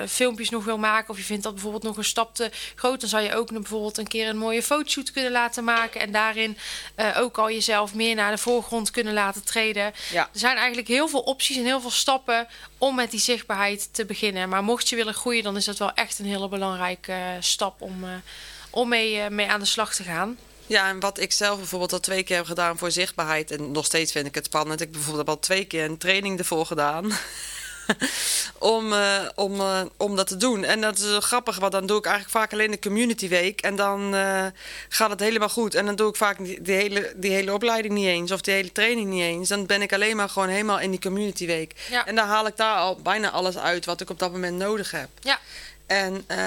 filmpjes 0.07 0.49
nog 0.49 0.65
wil 0.65 0.77
maken. 0.77 1.09
Of 1.09 1.17
je 1.17 1.23
vindt 1.23 1.43
dat 1.43 1.53
bijvoorbeeld 1.53 1.83
nog 1.83 1.97
een 1.97 2.03
stap 2.03 2.35
te 2.35 2.49
groot. 2.75 2.99
Dan 2.99 3.09
zou 3.09 3.23
je 3.23 3.35
ook 3.35 3.51
nog 3.51 3.61
bijvoorbeeld 3.61 3.97
een 3.97 4.07
keer 4.07 4.27
een 4.27 4.37
mooie 4.37 4.63
fotoshoot 4.63 5.11
kunnen 5.11 5.31
laten 5.31 5.63
maken. 5.63 6.01
En 6.01 6.11
daarin 6.11 6.57
ook 7.15 7.37
al 7.37 7.51
jezelf 7.51 7.93
meer 7.93 8.15
naar 8.15 8.31
de 8.31 8.37
voorgrond 8.37 8.91
kunnen 8.91 9.13
laten 9.13 9.43
treden. 9.43 9.93
Ja. 10.11 10.29
Er 10.33 10.39
zijn 10.39 10.57
eigenlijk 10.57 10.87
heel 10.87 11.07
veel 11.07 11.19
opties 11.19 11.57
en 11.57 11.65
heel 11.65 11.81
veel 11.81 11.89
stappen 11.89 12.47
om 12.77 12.95
met 12.95 13.11
die 13.11 13.19
zichtbaarheid 13.19 13.89
te 13.93 14.05
beginnen. 14.05 14.49
Maar 14.49 14.63
mocht 14.63 14.89
je 14.89 14.95
willen 14.95 15.13
groeien, 15.13 15.43
dan 15.43 15.57
is 15.57 15.65
dat 15.65 15.77
wel 15.77 15.93
echt 15.93 16.19
een 16.19 16.25
hele 16.25 16.49
belangrijke 16.49 17.37
stap 17.39 17.81
om, 17.81 18.05
om 18.69 18.89
mee, 18.89 19.19
eh, 19.19 19.29
mee 19.29 19.47
aan 19.47 19.59
de 19.59 19.65
slag 19.65 19.95
te 19.95 20.03
gaan. 20.03 20.37
Ja, 20.67 20.89
en 20.89 20.99
wat 20.99 21.19
ik 21.19 21.31
zelf 21.31 21.57
bijvoorbeeld 21.57 21.93
al 21.93 21.99
twee 21.99 22.23
keer 22.23 22.35
heb 22.35 22.45
gedaan 22.45 22.77
voor 22.77 22.91
zichtbaarheid. 22.91 23.51
En 23.51 23.71
nog 23.71 23.85
steeds 23.85 24.11
vind 24.11 24.27
ik 24.27 24.35
het 24.35 24.45
spannend. 24.45 24.81
Ik 24.81 24.85
heb 24.85 24.91
bijvoorbeeld 24.95 25.27
al 25.27 25.39
twee 25.39 25.65
keer 25.65 25.85
een 25.85 25.97
training 25.97 26.39
ervoor 26.39 26.65
gedaan. 26.65 27.11
om, 28.57 28.93
eh, 28.93 29.25
om, 29.35 29.59
eh, 29.59 29.81
om 29.97 30.15
dat 30.15 30.27
te 30.27 30.37
doen. 30.37 30.63
En 30.63 30.81
dat 30.81 30.97
is 30.97 31.05
wel 31.05 31.21
grappig, 31.21 31.59
want 31.59 31.71
dan 31.71 31.85
doe 31.85 31.97
ik 31.97 32.05
eigenlijk 32.05 32.35
vaak 32.35 32.53
alleen 32.53 32.71
de 32.71 32.79
community 32.79 33.27
week. 33.27 33.61
En 33.61 33.75
dan 33.75 34.13
gaat 34.89 35.09
het 35.09 35.19
helemaal 35.19 35.49
goed. 35.49 35.75
En 35.75 35.85
dan 35.85 35.95
doe 35.95 36.09
ik 36.09 36.15
vaak 36.15 36.37
die, 36.37 36.61
die 36.61 36.75
hele, 36.75 37.13
die 37.15 37.31
hele 37.31 37.53
opleiding 37.53 37.93
niet 37.93 38.07
eens. 38.07 38.31
Of 38.31 38.41
die 38.41 38.53
hele 38.53 38.71
training 38.71 39.09
niet 39.09 39.21
eens. 39.21 39.49
Dan 39.49 39.65
ben 39.65 39.81
ik 39.81 39.93
alleen 39.93 40.15
maar 40.15 40.29
gewoon 40.29 40.49
helemaal 40.49 40.79
in 40.79 40.91
die 40.91 40.99
community 40.99 41.45
week. 41.45 41.73
Ja. 41.89 42.05
En 42.05 42.15
dan 42.15 42.27
haal 42.27 42.47
ik 42.47 42.57
daar 42.57 42.77
al 42.77 42.95
bijna 42.95 43.29
alles 43.29 43.57
uit 43.57 43.85
wat 43.85 44.01
ik 44.01 44.09
op 44.09 44.19
dat 44.19 44.31
moment 44.31 44.57
nodig 44.57 44.91
heb. 44.91 45.09
Ja, 45.21 45.39
En, 45.89 46.23
eh, 46.27 46.37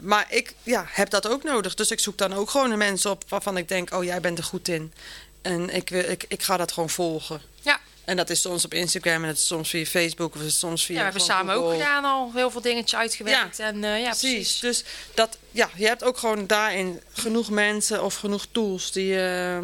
maar 0.00 0.26
ik 0.28 0.54
ja, 0.62 0.84
heb 0.88 1.10
dat 1.10 1.28
ook 1.28 1.42
nodig. 1.42 1.74
Dus 1.74 1.90
ik 1.90 2.00
zoek 2.00 2.18
dan 2.18 2.32
ook 2.34 2.50
gewoon 2.50 2.70
de 2.70 2.76
mensen 2.76 3.10
op 3.10 3.24
waarvan 3.28 3.56
ik 3.56 3.68
denk: 3.68 3.92
oh, 3.94 4.04
jij 4.04 4.20
bent 4.20 4.38
er 4.38 4.44
goed 4.44 4.68
in. 4.68 4.92
En 5.42 5.70
ik, 5.74 5.88
wil- 5.88 6.10
ik, 6.10 6.24
ik 6.28 6.42
ga 6.42 6.56
dat 6.56 6.72
gewoon 6.72 6.90
volgen. 6.90 7.40
ja. 7.62 7.78
En 8.04 8.16
dat 8.16 8.30
is 8.30 8.40
soms 8.40 8.64
op 8.64 8.74
Instagram 8.74 9.22
en 9.22 9.28
dat 9.28 9.36
is 9.36 9.46
soms 9.46 9.70
via 9.70 9.84
Facebook 9.84 10.34
of 10.34 10.40
het 10.40 10.48
is 10.50 10.58
soms 10.58 10.84
via. 10.84 10.94
ja 10.94 10.98
we 10.98 11.04
hebben 11.04 11.22
samen 11.26 11.54
ook 11.54 11.72
gedaan 11.72 12.04
al 12.04 12.30
heel 12.34 12.50
veel 12.50 12.60
dingetjes 12.60 12.98
uitgewerkt. 13.00 13.56
Ja, 13.56 13.64
en, 13.66 13.84
eh, 13.84 14.00
ja, 14.00 14.08
Precies. 14.08 14.30
precies. 14.58 14.60
Dus 14.60 14.84
dat, 15.14 15.38
ja, 15.50 15.70
je 15.74 15.86
hebt 15.86 16.04
ook 16.04 16.18
gewoon 16.18 16.46
daarin 16.46 17.00
genoeg 17.12 17.50
mensen 17.50 18.02
of 18.04 18.14
genoeg 18.14 18.46
tools 18.52 18.92
die, 18.92 19.20
eh, 19.26 19.58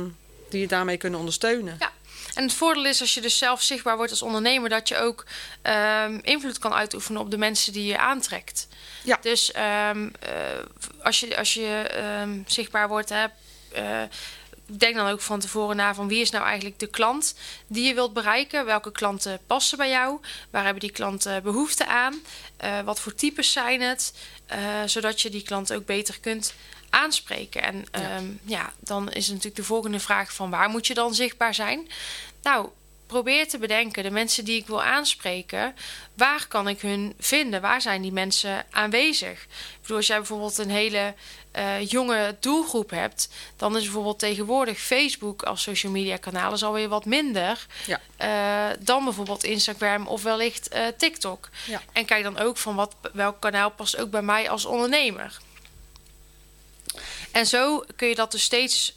die 0.50 0.61
je 0.61 0.67
daarmee 0.67 0.97
kunnen 0.97 1.19
ondersteunen. 1.19 1.77
Ja. 1.79 1.93
En 2.40 2.47
het 2.47 2.54
voordeel 2.54 2.85
is 2.85 3.00
als 3.00 3.14
je 3.14 3.20
dus 3.20 3.38
zelf 3.38 3.62
zichtbaar 3.62 3.97
wordt 3.97 4.11
als 4.11 4.23
ondernemer, 4.23 4.68
dat 4.68 4.88
je 4.88 4.97
ook 4.97 5.25
ehm, 5.62 6.18
invloed 6.23 6.59
kan 6.59 6.73
uitoefenen 6.73 7.20
op 7.20 7.30
de 7.30 7.38
mensen 7.38 7.73
die 7.73 7.85
je 7.85 7.99
aantrekt. 7.99 8.68
Ja. 9.04 9.18
Dus 9.20 9.52
ehm, 9.52 10.09
eh, 10.20 10.30
als 11.02 11.20
je, 11.20 11.37
als 11.37 11.54
je 11.54 11.66
ehm, 11.66 12.38
zichtbaar 12.47 12.88
wordt, 12.88 13.09
hè, 13.09 13.25
eh, 13.73 14.02
denk 14.66 14.94
dan 14.97 15.09
ook 15.09 15.20
van 15.20 15.40
tevoren 15.40 15.76
na 15.76 15.94
van 15.94 16.09
wie 16.09 16.20
is 16.20 16.30
nou 16.30 16.44
eigenlijk 16.44 16.78
de 16.78 16.87
klant 16.87 17.35
die 17.66 17.87
je 17.87 17.94
wilt 17.94 18.12
bereiken. 18.12 18.64
Welke 18.64 18.92
klanten 18.92 19.40
passen 19.47 19.78
bij 19.78 19.90
jou? 19.90 20.20
Waar 20.50 20.64
hebben 20.64 20.80
die 20.80 20.92
klanten 20.92 21.42
behoefte 21.42 21.87
aan? 21.87 22.14
Eh, 22.56 22.80
wat 22.80 23.00
voor 23.00 23.14
types 23.14 23.52
zijn 23.52 23.80
het? 23.80 24.12
Zodat 24.87 25.20
je 25.20 25.30
die 25.30 25.42
klant 25.42 25.73
ook 25.73 25.87
beter 25.87 26.20
kunt 26.20 26.54
aanspreken. 26.90 27.62
En 27.62 27.85
Ja. 27.92 28.00
ja. 28.00 28.20
ja, 28.44 28.73
dan 28.78 29.11
is 29.11 29.28
natuurlijk 29.28 29.56
de 29.56 29.64
volgende 29.64 30.00
vraag 30.00 30.32
van 30.32 30.50
waar 30.50 30.68
moet 30.68 30.87
je 30.87 30.94
dan 30.94 31.14
zichtbaar 31.14 31.54
zijn? 31.54 31.88
Nou, 32.42 32.68
probeer 33.06 33.49
te 33.49 33.59
bedenken, 33.59 34.02
de 34.02 34.11
mensen 34.11 34.44
die 34.44 34.61
ik 34.61 34.66
wil 34.66 34.82
aanspreken, 34.82 35.75
waar 36.14 36.47
kan 36.47 36.68
ik 36.68 36.80
hun 36.80 37.14
vinden? 37.18 37.61
Waar 37.61 37.80
zijn 37.80 38.02
die 38.02 38.12
mensen 38.12 38.66
aanwezig? 38.70 39.42
Ik 39.42 39.78
bedoel, 39.80 39.97
als 39.97 40.06
jij 40.06 40.16
bijvoorbeeld 40.16 40.59
een 40.59 40.70
hele 40.70 41.14
eh, 41.50 41.88
jonge 41.88 42.37
doelgroep 42.40 42.90
hebt, 42.90 43.28
dan 43.56 43.76
is 43.76 43.82
bijvoorbeeld 43.82 44.18
tegenwoordig 44.18 44.78
Facebook 44.78 45.42
als 45.42 45.62
social 45.62 45.92
media 45.92 46.16
kanaal 46.16 46.52
is 46.52 46.62
alweer 46.62 46.88
wat 46.88 47.04
minder 47.04 47.66
Ja. 47.87 48.00
eh, 48.16 48.76
dan 48.80 49.04
bijvoorbeeld 49.04 49.44
Instagram 49.44 50.06
of 50.06 50.23
wellicht 50.23 50.68
eh, 50.68 50.87
TikTok. 50.97 51.49
Ja. 51.66 51.82
En 51.92 52.04
kijk 52.04 52.23
dan 52.23 52.38
ook 52.38 52.56
van 52.56 52.75
wat, 52.75 52.94
welk 53.12 53.40
kanaal 53.40 53.70
past 53.70 53.97
ook 53.97 54.11
bij 54.11 54.23
mij 54.23 54.50
als 54.50 54.64
ondernemer. 54.64 55.38
En 57.30 57.47
zo 57.47 57.85
kun 57.97 58.09
je 58.09 58.14
dat 58.14 58.30
dus 58.30 58.42
steeds 58.42 58.97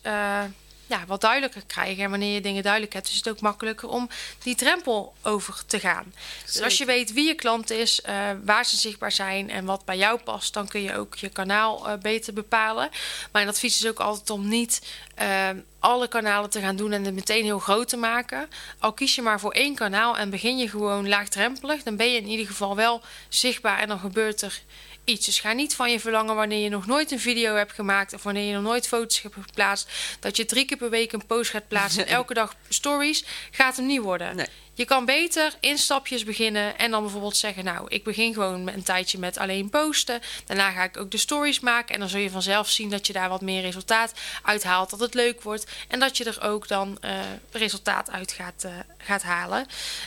ja, 0.94 1.06
wat 1.08 1.22
duidelijker 1.22 1.64
krijgen. 1.68 2.04
En 2.04 2.10
wanneer 2.10 2.34
je 2.34 2.42
dingen 2.42 2.64
duidelijk 2.64 2.94
hebt, 2.94 3.10
is 3.10 3.16
het 3.16 3.30
ook 3.30 3.42
makkelijker 3.42 3.90
om 3.90 4.10
die 4.44 4.56
drempel 4.56 5.14
over 5.22 5.64
te 5.66 5.80
gaan. 5.80 6.14
Dus 6.46 6.62
als 6.62 6.78
je 6.78 6.86
weet 6.86 7.14
wie 7.14 7.28
je 7.28 7.34
klant 7.34 7.70
is, 7.70 8.02
eh, 8.02 8.16
waar 8.44 8.66
ze 8.66 8.78
zichtbaar 8.78 9.12
zijn 9.12 9.50
en 9.50 9.66
wat 9.66 9.86
bij 9.86 9.98
jou 9.98 10.20
past, 10.24 10.54
dan 10.54 10.68
kun 10.68 10.82
je 10.82 10.96
ook 10.96 11.16
je 11.16 11.30
kanaal 11.30 11.88
eh, 11.88 11.98
beter 11.98 12.34
bepalen. 12.34 12.90
Mijn 13.32 13.48
advies 13.48 13.82
is 13.82 13.90
ook 13.90 14.00
altijd 14.00 14.30
om 14.30 14.48
niet 14.48 14.82
eh, 15.16 15.50
alle 15.80 16.08
kanalen 16.08 16.50
te 16.50 16.60
gaan 16.60 16.76
doen 16.76 16.92
en 16.92 17.06
het 17.06 17.14
meteen 17.14 17.44
heel 17.44 17.60
groot 17.60 17.90
te 17.90 17.98
maken. 17.98 18.50
Al 18.80 18.94
kies 18.94 19.16
je 19.16 19.22
maar 19.22 19.40
voor 19.40 19.52
één 19.52 19.76
kanaal 19.76 20.18
en 20.18 20.30
begin 20.30 20.58
je 20.58 20.70
gewoon 20.70 21.08
laagdrempelig, 21.08 21.84
dan 21.84 21.96
ben 21.96 22.12
je 22.12 22.18
in 22.18 22.28
ieder 22.28 22.46
geval 22.46 22.76
wel 22.76 23.02
zichtbaar 23.30 23.80
en 23.80 23.88
dan 23.88 24.00
gebeurt 24.00 24.42
er 24.42 24.62
iets. 25.04 25.26
Dus 25.26 25.40
ga 25.40 25.54
niet 25.54 25.76
van 25.76 25.92
je 25.92 26.00
verlangen 26.00 26.36
wanneer 26.36 26.64
je 26.64 26.70
nog 26.70 26.86
nooit 26.86 27.12
een 27.12 27.20
video 27.20 27.56
hebt 27.56 27.74
gemaakt 27.74 28.14
of 28.14 28.24
wanneer 28.24 28.48
je 28.48 28.54
nog 28.54 28.64
nooit 28.64 28.88
foto's 28.88 29.22
hebt 29.22 29.36
geplaatst, 29.36 29.92
dat 30.20 30.38
je 30.38 30.46
drie 30.46 30.66
keer 30.66 30.78
per 30.78 30.90
week 30.90 31.12
een 31.12 31.26
post 31.26 31.50
gaat 31.50 31.68
plaatsen 31.68 32.06
en 32.08 32.14
elke 32.14 32.34
dag 32.34 32.56
stories. 32.70 33.26
Gaat 33.52 33.76
hem 33.76 33.86
niet 33.86 34.02
worden. 34.02 34.36
Nee. 34.36 34.48
Je 34.76 34.86
kan 34.86 35.06
beter 35.06 35.54
in 35.60 35.78
stapjes 35.78 36.24
beginnen 36.24 36.78
en 36.78 36.92
dan 36.92 37.02
bijvoorbeeld 37.02 37.38
zeggen: 37.38 37.64
Nou, 37.64 37.86
ik 37.90 38.04
begin 38.04 38.34
gewoon 38.34 38.68
een 38.68 38.84
tijdje 38.84 39.18
met 39.18 39.38
alleen 39.38 39.70
posten. 39.70 40.22
Daarna 40.46 40.72
ga 40.72 40.84
ik 40.84 40.98
ook 40.98 41.12
de 41.12 41.18
stories 41.18 41.60
maken. 41.60 41.94
En 41.94 42.00
dan 42.00 42.10
zul 42.10 42.20
je 42.20 42.30
vanzelf 42.30 42.70
zien 42.70 42.90
dat 42.90 43.08
je 43.08 43.14
daar 43.14 43.30
wat 43.30 43.42
meer 43.42 43.62
resultaat 43.62 44.14
uit 44.44 44.64
haalt. 44.64 44.90
Dat 44.90 45.00
het 45.00 45.14
leuk 45.14 45.42
wordt. 45.42 45.72
En 45.88 46.00
dat 46.00 46.18
je 46.18 46.24
er 46.24 46.42
ook 46.42 46.68
dan 46.68 46.98
eh, 47.02 47.20
resultaat 47.52 48.12
uit 48.12 48.32
gaat, 48.32 48.64
eh, 48.64 48.72
gaat 48.98 49.24
halen. 49.24 49.66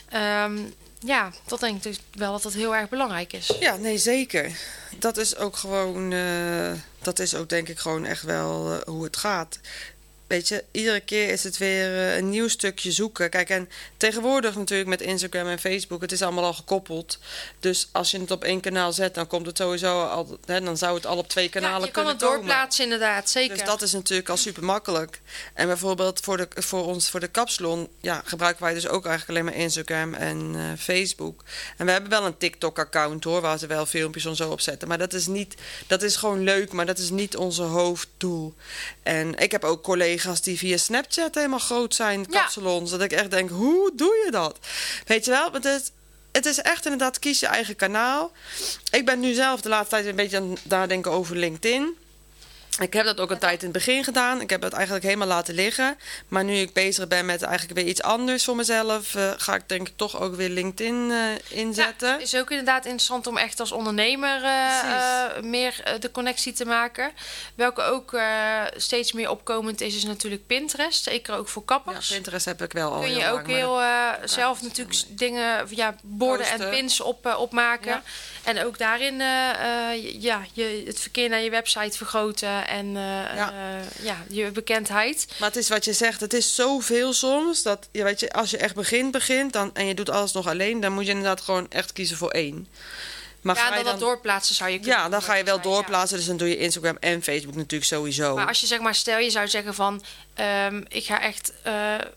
Ehm, 0.09 0.57
ja, 0.99 1.31
dat 1.45 1.59
denk 1.59 1.75
ik 1.75 1.83
dus 1.83 1.99
wel 2.13 2.31
dat 2.31 2.43
dat 2.43 2.53
heel 2.53 2.75
erg 2.75 2.89
belangrijk 2.89 3.33
is. 3.33 3.55
Ja, 3.59 3.75
nee, 3.75 3.97
zeker. 3.97 4.51
Dat 4.99 5.17
is 5.17 5.35
ook 5.35 5.55
gewoon, 5.55 6.11
eh, 6.11 6.71
dat 7.01 7.19
is 7.19 7.35
ook 7.35 7.49
denk 7.49 7.67
ik 7.67 7.79
gewoon 7.79 8.05
echt 8.05 8.23
wel 8.23 8.73
eh, 8.73 8.79
hoe 8.85 9.03
het 9.03 9.17
gaat. 9.17 9.59
Weet 10.27 10.47
je, 10.47 10.63
iedere 10.71 10.99
keer 10.99 11.29
is 11.29 11.43
het 11.43 11.57
weer 11.57 11.97
eh, 11.97 12.15
een 12.15 12.29
nieuw 12.29 12.47
stukje 12.47 12.91
zoeken. 12.91 13.29
Kijk, 13.29 13.49
en 13.49 13.69
tegenwoordig 13.97 14.55
natuurlijk 14.55 14.89
met 14.89 15.01
Instagram 15.01 15.47
en 15.47 15.59
Facebook, 15.59 16.01
het 16.01 16.11
is 16.11 16.21
allemaal 16.21 16.43
al 16.43 16.53
gekoppeld. 16.53 17.19
Dus 17.59 17.89
als 17.91 18.11
je 18.11 18.19
het 18.19 18.31
op 18.31 18.43
één 18.43 18.59
kanaal 18.61 18.93
zet, 18.93 19.13
dan 19.15 19.27
komt 19.27 19.45
het 19.45 19.57
sowieso 19.57 20.03
al, 20.03 20.37
hè, 20.45 20.61
dan 20.61 20.77
zou 20.77 20.95
het 20.95 21.05
al 21.05 21.17
op 21.17 21.27
twee 21.27 21.49
kanalen 21.49 21.79
Ja, 21.79 21.85
je 21.85 21.91
kan 21.91 22.03
kunnen 22.03 22.13
het 22.13 22.23
komen. 22.23 22.37
doorplaatsen, 22.39 22.83
inderdaad. 22.83 23.29
Zeker. 23.29 23.57
Dus 23.57 23.65
dat 23.65 23.81
is 23.81 23.91
natuurlijk 23.91 24.29
al 24.29 24.37
super 24.37 24.63
makkelijk. 24.63 25.21
En 25.53 25.67
bijvoorbeeld 25.67 26.19
voor, 26.19 26.37
de, 26.37 26.47
voor 26.55 26.85
ons, 26.85 27.09
voor 27.09 27.19
de 27.19 27.27
kapsalon, 27.27 27.89
ja, 28.01 28.21
gebruiken 28.25 28.63
wij 28.63 28.73
dus 28.73 28.87
ook 28.87 29.05
eigenlijk 29.05 29.39
alleen 29.39 29.53
maar 29.53 29.63
Instagram 29.63 30.13
en 30.13 30.51
eh, 30.55 30.61
Facebook. 30.79 31.43
En 31.77 31.85
we 31.85 31.91
hebben 31.91 32.09
wel 32.09 32.25
een 32.25 32.37
TikTok-account 32.37 33.23
hoor, 33.23 33.41
waar 33.41 33.57
ze 33.57 33.67
wel 33.67 33.85
filmpjes 33.85 34.25
en 34.25 34.35
zo 34.35 34.49
op 34.49 34.61
zetten. 34.61 34.87
Maar 34.87 34.97
dat 34.97 35.13
is 35.13 35.27
niet, 35.27 35.55
dat 35.87 36.01
is 36.03 36.15
gewoon 36.15 36.43
leuk, 36.43 36.71
maar 36.71 36.85
dat 36.85 36.97
is 36.97 37.09
niet 37.09 37.35
onze 37.37 37.61
hoofddoel. 37.63 38.53
En 39.03 39.37
ik 39.37 39.51
heb 39.51 39.63
ook 39.63 39.83
collega's 39.83 40.15
die 40.43 40.57
via 40.57 40.77
Snapchat 40.77 41.35
helemaal 41.35 41.59
groot 41.59 41.95
zijn, 41.95 42.25
Ja. 42.29 42.39
kapsalons. 42.41 42.91
Dat 42.91 43.01
ik 43.01 43.11
echt 43.11 43.31
denk, 43.31 43.49
hoe 43.49 43.91
doe 43.95 44.21
je 44.25 44.31
dat? 44.31 44.57
Weet 45.05 45.25
je 45.25 45.31
wel, 45.31 45.51
want 45.51 45.63
het, 45.63 45.91
het 46.31 46.45
is 46.45 46.61
echt 46.61 46.83
inderdaad, 46.85 47.19
kies 47.19 47.39
je 47.39 47.45
eigen 47.47 47.75
kanaal. 47.75 48.31
Ik 48.91 49.05
ben 49.05 49.19
nu 49.19 49.33
zelf 49.33 49.61
de 49.61 49.69
laatste 49.69 49.95
tijd 49.95 50.05
een 50.07 50.15
beetje 50.15 50.37
aan 50.37 50.49
het 50.49 50.59
nadenken 50.65 51.11
over 51.11 51.35
LinkedIn. 51.35 51.95
Ik 52.79 52.93
heb 52.93 53.05
dat 53.05 53.19
ook 53.19 53.31
een 53.31 53.39
tijd 53.39 53.59
in 53.59 53.69
het 53.69 53.77
begin 53.77 54.03
gedaan. 54.03 54.41
Ik 54.41 54.49
heb 54.49 54.61
het 54.61 54.73
eigenlijk 54.73 55.05
helemaal 55.05 55.27
laten 55.27 55.53
liggen. 55.53 55.97
Maar 56.27 56.43
nu 56.43 56.55
ik 56.55 56.73
bezig 56.73 57.07
ben 57.07 57.25
met 57.25 57.41
eigenlijk 57.41 57.79
weer 57.79 57.87
iets 57.87 58.01
anders 58.01 58.43
voor 58.43 58.55
mezelf, 58.55 59.15
eh, 59.15 59.31
ga 59.37 59.55
ik 59.55 59.69
denk 59.69 59.87
ik 59.87 59.93
toch 59.95 60.19
ook 60.19 60.35
weer 60.35 60.49
LinkedIn 60.49 61.11
eh, 61.11 61.57
inzetten. 61.59 62.09
Ja, 62.09 62.17
is 62.17 62.35
ook 62.35 62.49
inderdaad 62.49 62.85
interessant 62.85 63.27
om 63.27 63.37
echt 63.37 63.59
als 63.59 63.71
ondernemer 63.71 64.43
eh, 64.43 65.41
meer 65.41 65.97
de 65.99 66.11
connectie 66.11 66.53
te 66.53 66.65
maken. 66.65 67.11
Welke 67.55 67.81
ook 67.81 68.19
steeds 68.75 69.11
meer 69.11 69.29
opkomend 69.29 69.81
is, 69.81 69.95
is 69.95 70.03
natuurlijk 70.03 70.47
Pinterest. 70.47 71.03
Zeker 71.03 71.35
ook 71.35 71.47
voor 71.47 71.63
Ja, 71.67 71.75
kappers. 71.75 72.07
Pinterest 72.07 72.45
heb 72.45 72.61
ik 72.61 72.71
wel 72.71 72.93
al 72.93 73.01
Kun 73.01 73.15
je 73.15 73.29
ook 73.29 73.47
heel 73.47 73.81
zelf 74.23 74.61
natuurlijk 74.61 75.03
dingen, 75.07 75.67
ja, 75.69 75.95
borden 76.03 76.47
en 76.47 76.69
pins 76.69 77.01
op, 77.01 77.35
opmaken. 77.37 77.91
Ja. 77.91 78.03
En 78.43 78.65
ook 78.65 78.77
daarin 78.77 79.17
ja, 80.19 80.41
je, 80.53 80.83
het 80.85 80.99
verkeer 80.99 81.29
naar 81.29 81.41
je 81.41 81.49
website 81.49 81.97
vergroten 81.97 82.66
en 82.67 82.85
eh, 82.87 83.35
Ja. 83.35 83.51
eh, 83.51 84.05
ja, 84.05 84.17
je 84.29 84.51
bekendheid. 84.51 85.27
Maar 85.39 85.47
het 85.47 85.57
is 85.57 85.69
wat 85.69 85.85
je 85.85 85.93
zegt, 85.93 86.19
het 86.19 86.33
is 86.33 86.55
zoveel 86.55 87.13
soms. 87.13 87.63
Dat 87.63 87.87
je 87.91 88.03
weet 88.03 88.19
je, 88.19 88.31
als 88.31 88.49
je 88.51 88.57
echt 88.57 88.75
begint, 88.75 89.11
begint 89.11 89.53
dan, 89.53 89.69
en 89.73 89.85
je 89.85 89.93
doet 89.93 90.09
alles 90.09 90.31
nog 90.31 90.47
alleen, 90.47 90.79
dan 90.79 90.93
moet 90.93 91.03
je 91.05 91.09
inderdaad 91.11 91.41
gewoon 91.41 91.65
echt 91.69 91.93
kiezen 91.93 92.17
voor 92.17 92.31
één. 92.31 92.67
Maar 93.55 93.63
ja, 93.63 93.71
ga 93.71 93.77
je 93.77 93.83
dan 93.83 93.91
dat 93.91 93.99
doorplaatsen 94.01 94.55
zou 94.55 94.69
je 94.69 94.79
kunnen 94.79 94.97
ja, 94.99 95.09
dan 95.09 95.21
ga 95.21 95.35
je 95.35 95.43
wel 95.43 95.55
ja. 95.55 95.61
doorplaatsen. 95.61 96.17
Dus 96.17 96.25
dan 96.25 96.37
doe 96.37 96.49
je 96.49 96.57
Instagram 96.57 96.97
en 96.99 97.23
Facebook 97.23 97.55
natuurlijk 97.55 97.83
sowieso. 97.89 98.35
Maar 98.35 98.47
als 98.47 98.59
je 98.61 98.67
zeg 98.67 98.79
maar, 98.79 98.95
stel 98.95 99.17
je 99.19 99.29
zou 99.29 99.47
zeggen 99.47 99.75
van, 99.75 100.03
ehm, 100.33 100.83
ik 100.87 101.05
ga 101.05 101.21
echt 101.21 101.53
eh, 101.61 101.73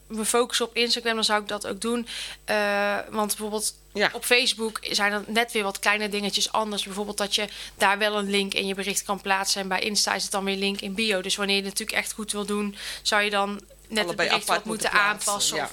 me 0.06 0.24
focussen 0.24 0.66
op 0.66 0.76
Instagram, 0.76 1.14
dan 1.14 1.24
zou 1.24 1.42
ik 1.42 1.48
dat 1.48 1.66
ook 1.66 1.80
doen. 1.80 2.06
Eh, 2.44 2.96
want 3.10 3.26
bijvoorbeeld 3.28 3.74
Ja. 3.92 4.10
op 4.12 4.24
Facebook 4.24 4.78
zijn 4.82 5.12
er 5.12 5.24
net 5.26 5.52
weer 5.52 5.62
wat 5.62 5.78
kleine 5.78 6.08
dingetjes 6.08 6.52
anders. 6.52 6.84
Bijvoorbeeld 6.84 7.18
dat 7.18 7.34
je 7.34 7.48
daar 7.76 7.98
wel 7.98 8.18
een 8.18 8.30
link 8.30 8.54
in 8.54 8.66
je 8.66 8.74
bericht 8.74 9.02
kan 9.02 9.20
plaatsen. 9.20 9.60
En 9.60 9.68
bij 9.68 9.80
Insta 9.80 10.14
is 10.14 10.22
het 10.22 10.32
dan 10.32 10.44
weer 10.44 10.56
link 10.56 10.80
in 10.80 10.94
bio. 10.94 11.20
Dus 11.20 11.36
wanneer 11.36 11.56
je 11.56 11.62
het 11.62 11.70
natuurlijk 11.70 11.98
echt 11.98 12.12
goed 12.12 12.32
wil 12.32 12.44
doen, 12.44 12.76
zou 13.02 13.22
je 13.22 13.30
dan 13.30 13.50
net 13.50 13.62
het 13.88 13.98
Allebei 14.06 14.28
bericht 14.28 14.46
wat 14.46 14.64
moeten 14.64 14.90
aanpassen. 14.92 15.56
ja. 15.56 15.64
Of, 15.64 15.70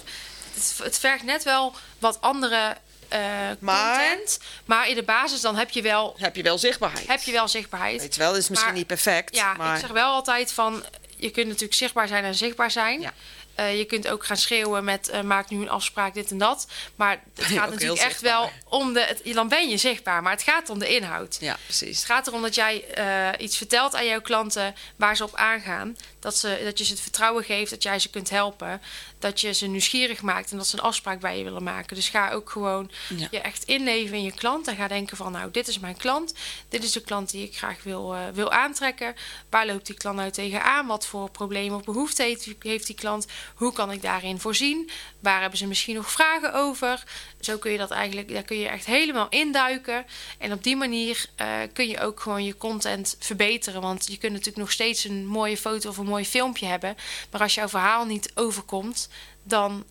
het, 0.53 0.73
het 0.83 0.97
vergt 0.99 1.23
net 1.23 1.43
wel 1.43 1.75
wat 1.99 2.21
andere 2.21 2.77
eh, 3.09 3.19
Maar- 3.59 3.97
content. 4.07 4.39
Maar 4.65 4.89
in 4.89 4.95
de 4.95 5.03
basis 5.03 5.41
dan 5.41 5.55
heb 5.55 5.69
je 5.69 5.81
wel, 5.81 6.15
heb 6.17 6.35
je 6.35 6.43
wel 6.43 6.57
zichtbaarheid. 6.57 7.07
heb 7.07 7.21
je 7.21 7.31
wel 7.31 7.47
zichtbaarheid. 7.47 8.01
Weet 8.01 8.13
je 8.15 8.19
wel, 8.21 8.31
dat 8.31 8.41
is 8.41 8.49
misschien 8.49 8.69
Maar- 8.69 8.77
niet 8.79 8.87
perfect. 8.87 9.35
Ja, 9.35 9.53
maar 9.53 9.73
ik 9.73 9.81
zeg 9.81 9.89
wel 9.91 10.11
altijd 10.11 10.51
van... 10.53 10.83
Je 11.19 11.29
kunt 11.29 11.45
natuurlijk 11.47 11.73
zichtbaar 11.73 12.07
zijn 12.07 12.23
en 12.23 12.35
zichtbaar 12.35 12.71
zijn. 12.71 13.01
Ja. 13.01 13.13
Eh, 13.57 13.77
je 13.77 13.85
kunt 13.85 14.07
ook 14.07 14.25
gaan 14.25 14.37
schreeuwen 14.37 14.83
met 14.83 15.09
eh, 15.09 15.21
maak 15.21 15.49
nu 15.49 15.61
een 15.61 15.69
afspraak, 15.69 16.13
dit 16.13 16.31
en 16.31 16.37
dat. 16.37 16.67
Maar 16.95 17.23
het 17.35 17.45
gaat 17.57 17.69
natuurlijk 17.69 18.01
echt 18.01 18.21
wel 18.21 18.51
om 18.63 18.93
de... 18.93 18.99
Het, 18.99 19.33
dan 19.33 19.47
ben 19.47 19.69
je 19.69 19.77
zichtbaar, 19.77 20.21
maar 20.21 20.31
het 20.31 20.43
gaat 20.43 20.69
om 20.69 20.79
de 20.79 20.95
inhoud. 20.95 21.37
ja, 21.39 21.57
precies. 21.63 21.97
Het 21.97 22.05
gaat 22.05 22.27
erom 22.27 22.41
dat 22.41 22.55
jij 22.55 22.85
eh, 22.93 23.45
iets 23.45 23.57
vertelt 23.57 23.95
aan 23.95 24.05
jouw 24.05 24.21
klanten 24.21 24.75
waar 24.95 25.15
ze 25.15 25.23
op 25.23 25.35
aangaan. 25.35 25.97
Dat, 26.19 26.37
ze, 26.37 26.61
dat 26.63 26.77
je 26.77 26.83
ze 26.83 26.91
het 26.91 27.01
vertrouwen 27.01 27.43
geeft, 27.43 27.69
dat 27.69 27.83
jij 27.83 27.99
ze 27.99 28.09
kunt 28.09 28.29
helpen. 28.29 28.81
Dat 29.19 29.41
je 29.41 29.53
ze 29.53 29.67
nieuwsgierig 29.67 30.21
maakt 30.21 30.51
en 30.51 30.57
dat 30.57 30.67
ze 30.67 30.77
een 30.77 30.83
afspraak 30.83 31.19
bij 31.19 31.37
je 31.37 31.43
willen 31.43 31.63
maken. 31.63 31.95
Dus 31.95 32.09
ga 32.09 32.31
ook 32.31 32.49
gewoon 32.49 32.91
Ja. 33.15 33.27
je 33.31 33.39
echt 33.39 33.63
inleven 33.63 34.17
in 34.17 34.23
je 34.23 34.33
klant. 34.33 34.67
En 34.67 34.75
ga 34.75 34.87
denken 34.87 35.17
van, 35.17 35.31
nou, 35.31 35.51
dit 35.51 35.67
is 35.67 35.79
mijn 35.79 35.97
klant. 35.97 36.33
Dit 36.69 36.83
is 36.83 36.91
de 36.91 37.01
klant 37.01 37.29
die 37.29 37.43
ik 37.43 37.57
graag 37.57 37.83
wil, 37.83 38.15
wil 38.33 38.51
aantrekken. 38.51 39.15
Waar 39.49 39.65
loopt 39.65 39.85
die 39.85 39.95
klant 39.95 40.17
nou 40.17 40.31
tegenaan? 40.31 40.87
Wat 40.87 41.07
voor 41.07 41.31
problemen 41.31 41.77
of 41.77 41.83
behoeften 41.83 42.25
heeft, 42.25 42.47
heeft 42.59 42.87
die 42.87 42.95
klant? 42.95 43.25
Hoe 43.55 43.73
kan 43.73 43.91
ik 43.91 44.01
daarin 44.01 44.39
voorzien? 44.39 44.89
Waar 45.19 45.41
hebben 45.41 45.57
ze 45.57 45.67
misschien 45.67 45.95
nog 45.95 46.11
vragen 46.11 46.53
over? 46.53 47.03
Zo 47.39 47.57
kun 47.57 47.71
je 47.71 47.77
dat 47.77 47.91
eigenlijk, 47.91 48.33
daar 48.33 48.43
kun 48.43 48.57
je 48.57 48.67
echt 48.67 48.85
helemaal 48.85 49.29
induiken. 49.29 50.05
En 50.37 50.51
op 50.51 50.63
die 50.63 50.75
manier 50.75 51.25
eh, 51.35 51.47
kun 51.73 51.87
je 51.87 51.99
ook 51.99 52.19
gewoon 52.19 52.43
je 52.43 52.57
content 52.57 53.15
verbeteren. 53.19 53.81
Want 53.81 54.07
je 54.07 54.17
kunt 54.17 54.31
natuurlijk 54.31 54.57
nog 54.57 54.71
steeds 54.71 55.03
een 55.03 55.25
mooie 55.25 55.57
foto 55.57 55.89
of 55.89 55.97
een 55.97 56.05
mooi 56.05 56.25
filmpje 56.25 56.65
hebben. 56.65 56.95
Maar 57.31 57.41
als 57.41 57.55
jouw 57.55 57.69
verhaal 57.69 58.05
niet 58.05 58.31
overkomt, 58.35 59.09
dan 59.43 59.85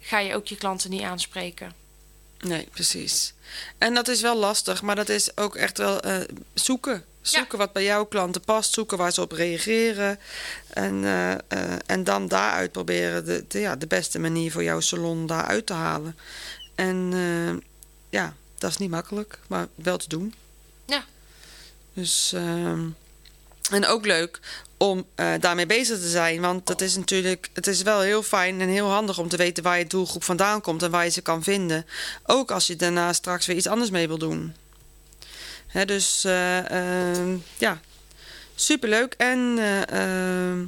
ga 0.00 0.18
je 0.18 0.34
ook 0.34 0.46
je 0.46 0.56
klanten 0.56 0.90
niet 0.90 1.02
aanspreken. 1.02 1.74
Nee, 2.38 2.68
precies. 2.72 3.32
En 3.78 3.94
dat 3.94 4.08
is 4.08 4.20
wel 4.20 4.36
lastig, 4.36 4.82
maar 4.82 4.96
dat 4.96 5.08
is 5.08 5.36
ook 5.36 5.56
echt 5.56 5.78
wel 5.78 6.00
eh, 6.00 6.20
zoeken. 6.54 7.04
Zoeken 7.22 7.58
wat 7.58 7.72
bij 7.72 7.84
jouw 7.84 8.04
klanten 8.04 8.40
past, 8.40 8.72
zoeken 8.72 8.98
waar 8.98 9.12
ze 9.12 9.20
op 9.20 9.32
reageren. 9.32 10.18
En, 10.68 11.04
eh, 11.04 11.32
eh, 11.32 11.78
en 11.86 12.04
dan 12.04 12.28
daaruit 12.28 12.72
proberen 12.72 13.24
de, 13.24 13.44
de, 13.48 13.58
ja, 13.58 13.76
de 13.76 13.86
beste 13.86 14.18
manier 14.18 14.52
voor 14.52 14.62
jouw 14.62 14.80
salon 14.80 15.26
daaruit 15.26 15.66
te 15.66 15.72
halen. 15.72 16.16
En 16.74 17.10
eh, 17.12 17.66
ja, 18.10 18.34
dat 18.58 18.70
is 18.70 18.76
niet 18.76 18.90
makkelijk, 18.90 19.38
maar 19.46 19.68
wel 19.74 19.96
te 19.96 20.08
doen. 20.08 20.34
Ja. 20.84 21.04
Dus, 21.92 22.32
en 23.70 23.86
ook 23.86 24.06
leuk 24.06 24.40
om 24.76 25.06
daarmee 25.40 25.66
bezig 25.66 26.00
te 26.00 26.08
zijn. 26.08 26.40
Want 26.40 26.68
het 26.68 26.80
is 26.80 26.96
natuurlijk, 26.96 27.48
het 27.52 27.66
is 27.66 27.82
wel 27.82 28.00
heel 28.00 28.22
fijn 28.22 28.60
en 28.60 28.68
heel 28.68 28.90
handig 28.90 29.18
om 29.18 29.28
te 29.28 29.36
weten 29.36 29.62
waar 29.62 29.78
je 29.78 29.86
doelgroep 29.86 30.24
vandaan 30.24 30.60
komt 30.60 30.82
en 30.82 30.90
waar 30.90 31.04
je 31.04 31.10
ze 31.10 31.20
kan 31.20 31.42
vinden. 31.42 31.86
Ook 32.26 32.50
als 32.50 32.66
je 32.66 32.76
daarna 32.76 33.12
straks 33.12 33.46
weer 33.46 33.56
iets 33.56 33.66
anders 33.66 33.90
mee 33.90 34.08
wil 34.08 34.18
doen. 34.18 34.54
Dus 35.86 36.24
eh, 36.24 36.70
ehm, 36.70 37.36
ja, 37.58 37.80
superleuk. 38.54 39.14
En 39.16 39.54
eh, 39.58 39.82
ehm, 40.50 40.64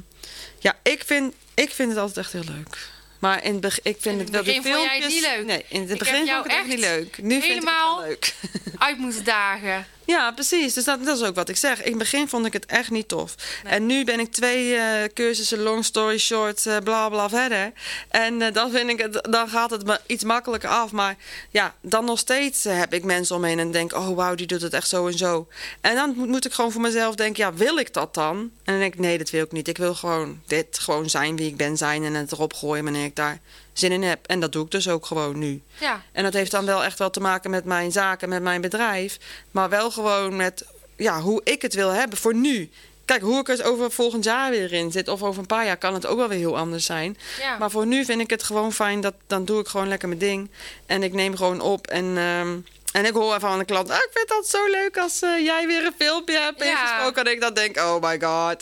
ja, 0.59 0.75
ik 0.83 1.03
vind, 1.05 1.33
ik 1.53 1.69
vind 1.69 1.89
het 1.89 1.97
altijd 1.99 2.17
echt 2.17 2.33
heel 2.33 2.53
leuk. 2.55 2.77
Maar 3.19 3.43
in 3.43 3.51
het 3.51 3.61
begin, 3.61 3.81
ik 3.83 3.97
vind 3.99 4.15
In 4.15 4.21
het 4.21 4.29
wel 4.29 4.43
begin 4.43 4.61
de 4.61 4.69
vond 4.69 4.83
jij 4.83 4.95
het 4.95 5.03
filmpjes... 5.03 5.21
niet 5.21 5.35
leuk? 5.37 5.45
Nee, 5.45 5.65
in 5.69 5.81
het 5.81 5.89
Ik 5.91 5.97
begin 5.99 6.15
vond 6.15 6.27
jou 6.27 6.45
ik 6.45 6.51
het 6.51 6.59
echt 6.59 6.67
niet 6.69 6.79
leuk. 6.79 7.17
Nu 7.17 7.39
helemaal- 7.41 8.01
vind 8.01 8.13
ik 8.13 8.29
het 8.29 8.37
wel 8.57 8.69
leuk. 8.71 8.75
Uit 8.87 8.97
moeten 8.97 9.23
dagen. 9.23 9.85
Ja, 10.05 10.31
precies. 10.31 10.73
Dus 10.73 10.83
dat, 10.83 11.05
dat 11.05 11.17
is 11.17 11.23
ook 11.23 11.35
wat 11.35 11.49
ik 11.49 11.57
zeg. 11.57 11.83
In 11.83 11.89
het 11.89 11.97
begin 11.99 12.27
vond 12.27 12.45
ik 12.45 12.53
het 12.53 12.65
echt 12.65 12.91
niet 12.91 13.07
tof. 13.07 13.35
En 13.63 13.85
nu 13.85 14.03
ben 14.03 14.19
ik 14.19 14.31
twee 14.31 14.75
eh, 14.75 15.03
cursussen 15.13 15.59
long 15.61 15.85
story 15.85 16.17
short, 16.17 16.65
eh 16.65 16.77
bla 16.77 17.09
bla 17.09 17.29
verder. 17.29 17.71
En 18.09 18.41
eh, 18.41 18.53
dan 18.53 18.71
vind 18.71 18.89
ik 18.89 18.99
het, 18.99 19.27
dan 19.29 19.49
gaat 19.49 19.69
het 19.69 19.85
me 19.85 19.99
iets 20.05 20.23
makkelijker 20.23 20.69
af. 20.69 20.91
Maar 20.91 21.15
ja, 21.49 21.75
dan 21.81 22.05
nog 22.05 22.19
steeds 22.19 22.63
heb 22.63 22.93
ik 22.93 23.03
mensen 23.03 23.35
omheen 23.35 23.59
en 23.59 23.71
denk, 23.71 23.93
oh 23.93 24.15
wauw, 24.15 24.35
die 24.35 24.47
doet 24.47 24.61
het 24.61 24.73
echt 24.73 24.87
zo 24.87 25.07
en 25.07 25.17
zo. 25.17 25.47
En 25.81 25.95
dan 25.95 26.13
moet, 26.15 26.27
moet 26.27 26.45
ik 26.45 26.53
gewoon 26.53 26.71
voor 26.71 26.81
mezelf 26.81 27.15
denken, 27.15 27.43
ja, 27.43 27.53
wil 27.53 27.77
ik 27.77 27.93
dat 27.93 28.13
dan? 28.13 28.37
En 28.37 28.51
dan 28.63 28.79
denk 28.79 28.93
ik, 28.93 28.99
nee, 28.99 29.17
dat 29.17 29.29
wil 29.29 29.43
ik 29.43 29.51
niet. 29.51 29.67
Ik 29.67 29.77
wil 29.77 29.95
gewoon 29.95 30.41
dit 30.47 30.79
gewoon 30.79 31.09
zijn 31.09 31.35
wie 31.35 31.47
ik 31.47 31.57
ben 31.57 31.77
zijn 31.77 32.03
en 32.03 32.13
het 32.13 32.31
erop 32.31 32.53
gooien 32.53 32.83
wanneer 32.83 33.05
ik 33.05 33.15
daar 33.15 33.39
zin 33.73 33.91
in 33.91 34.03
heb. 34.03 34.25
En 34.25 34.39
dat 34.39 34.51
doe 34.51 34.65
ik 34.65 34.71
dus 34.71 34.89
ook 34.89 35.05
gewoon 35.05 35.39
nu. 35.39 35.61
Ja, 35.79 36.01
En 36.11 36.23
dat 36.23 36.33
heeft 36.33 36.51
dan 36.51 36.65
wel 36.65 36.83
echt 36.83 36.99
wel 36.99 37.09
te 37.09 37.19
maken 37.19 37.49
met 37.49 37.65
mijn 37.65 37.91
zaken, 37.91 38.29
met 38.29 38.43
mijn 38.43 38.61
bedrijf. 38.61 39.17
Maar 39.51 39.69
wel 39.69 39.91
gewoon 39.91 40.35
met 40.35 40.65
ja, 40.97 41.21
hoe 41.21 41.41
ik 41.43 41.61
het 41.61 41.73
wil 41.73 41.89
hebben 41.89 42.17
voor 42.17 42.35
nu. 42.35 42.69
Kijk, 43.05 43.21
hoe 43.21 43.39
ik 43.39 43.49
er 43.49 43.65
over 43.65 43.91
volgend 43.91 44.23
jaar 44.23 44.49
weer 44.49 44.73
in 44.73 44.91
zit, 44.91 45.07
of 45.07 45.23
over 45.23 45.39
een 45.39 45.47
paar 45.47 45.65
jaar, 45.65 45.77
kan 45.77 45.93
het 45.93 46.05
ook 46.05 46.17
wel 46.17 46.27
weer 46.27 46.37
heel 46.37 46.57
anders 46.57 46.85
zijn. 46.85 47.17
ja. 47.39 47.57
Maar 47.57 47.71
voor 47.71 47.85
nu 47.85 48.05
vind 48.05 48.21
ik 48.21 48.29
het 48.29 48.43
gewoon 48.43 48.73
fijn, 48.73 49.01
dat, 49.01 49.13
dan 49.27 49.45
doe 49.45 49.59
ik 49.59 49.67
gewoon 49.67 49.87
lekker 49.87 50.07
mijn 50.07 50.19
ding. 50.19 50.49
En 50.85 51.03
ik 51.03 51.13
neem 51.13 51.35
gewoon 51.35 51.61
op. 51.61 51.87
En, 51.87 52.17
ehm, 52.17 52.57
en 52.93 53.05
ik 53.05 53.13
hoor 53.13 53.39
van 53.39 53.57
de 53.59 53.65
klant, 53.65 53.89
ah, 53.89 53.95
ik 53.97 54.09
vind 54.13 54.27
dat 54.27 54.47
zo 54.49 54.65
leuk 54.69 54.97
als 54.97 55.21
eh, 55.21 55.39
jij 55.39 55.67
weer 55.67 55.85
een 55.85 55.93
filmpje 55.97 56.39
hebt 56.39 56.63
Ja. 56.63 56.69
ingesproken. 56.71 57.25
En 57.25 57.31
ik 57.31 57.41
dan 57.41 57.53
denk, 57.53 57.77
oh 57.77 58.01
my 58.01 58.19
god. 58.21 58.61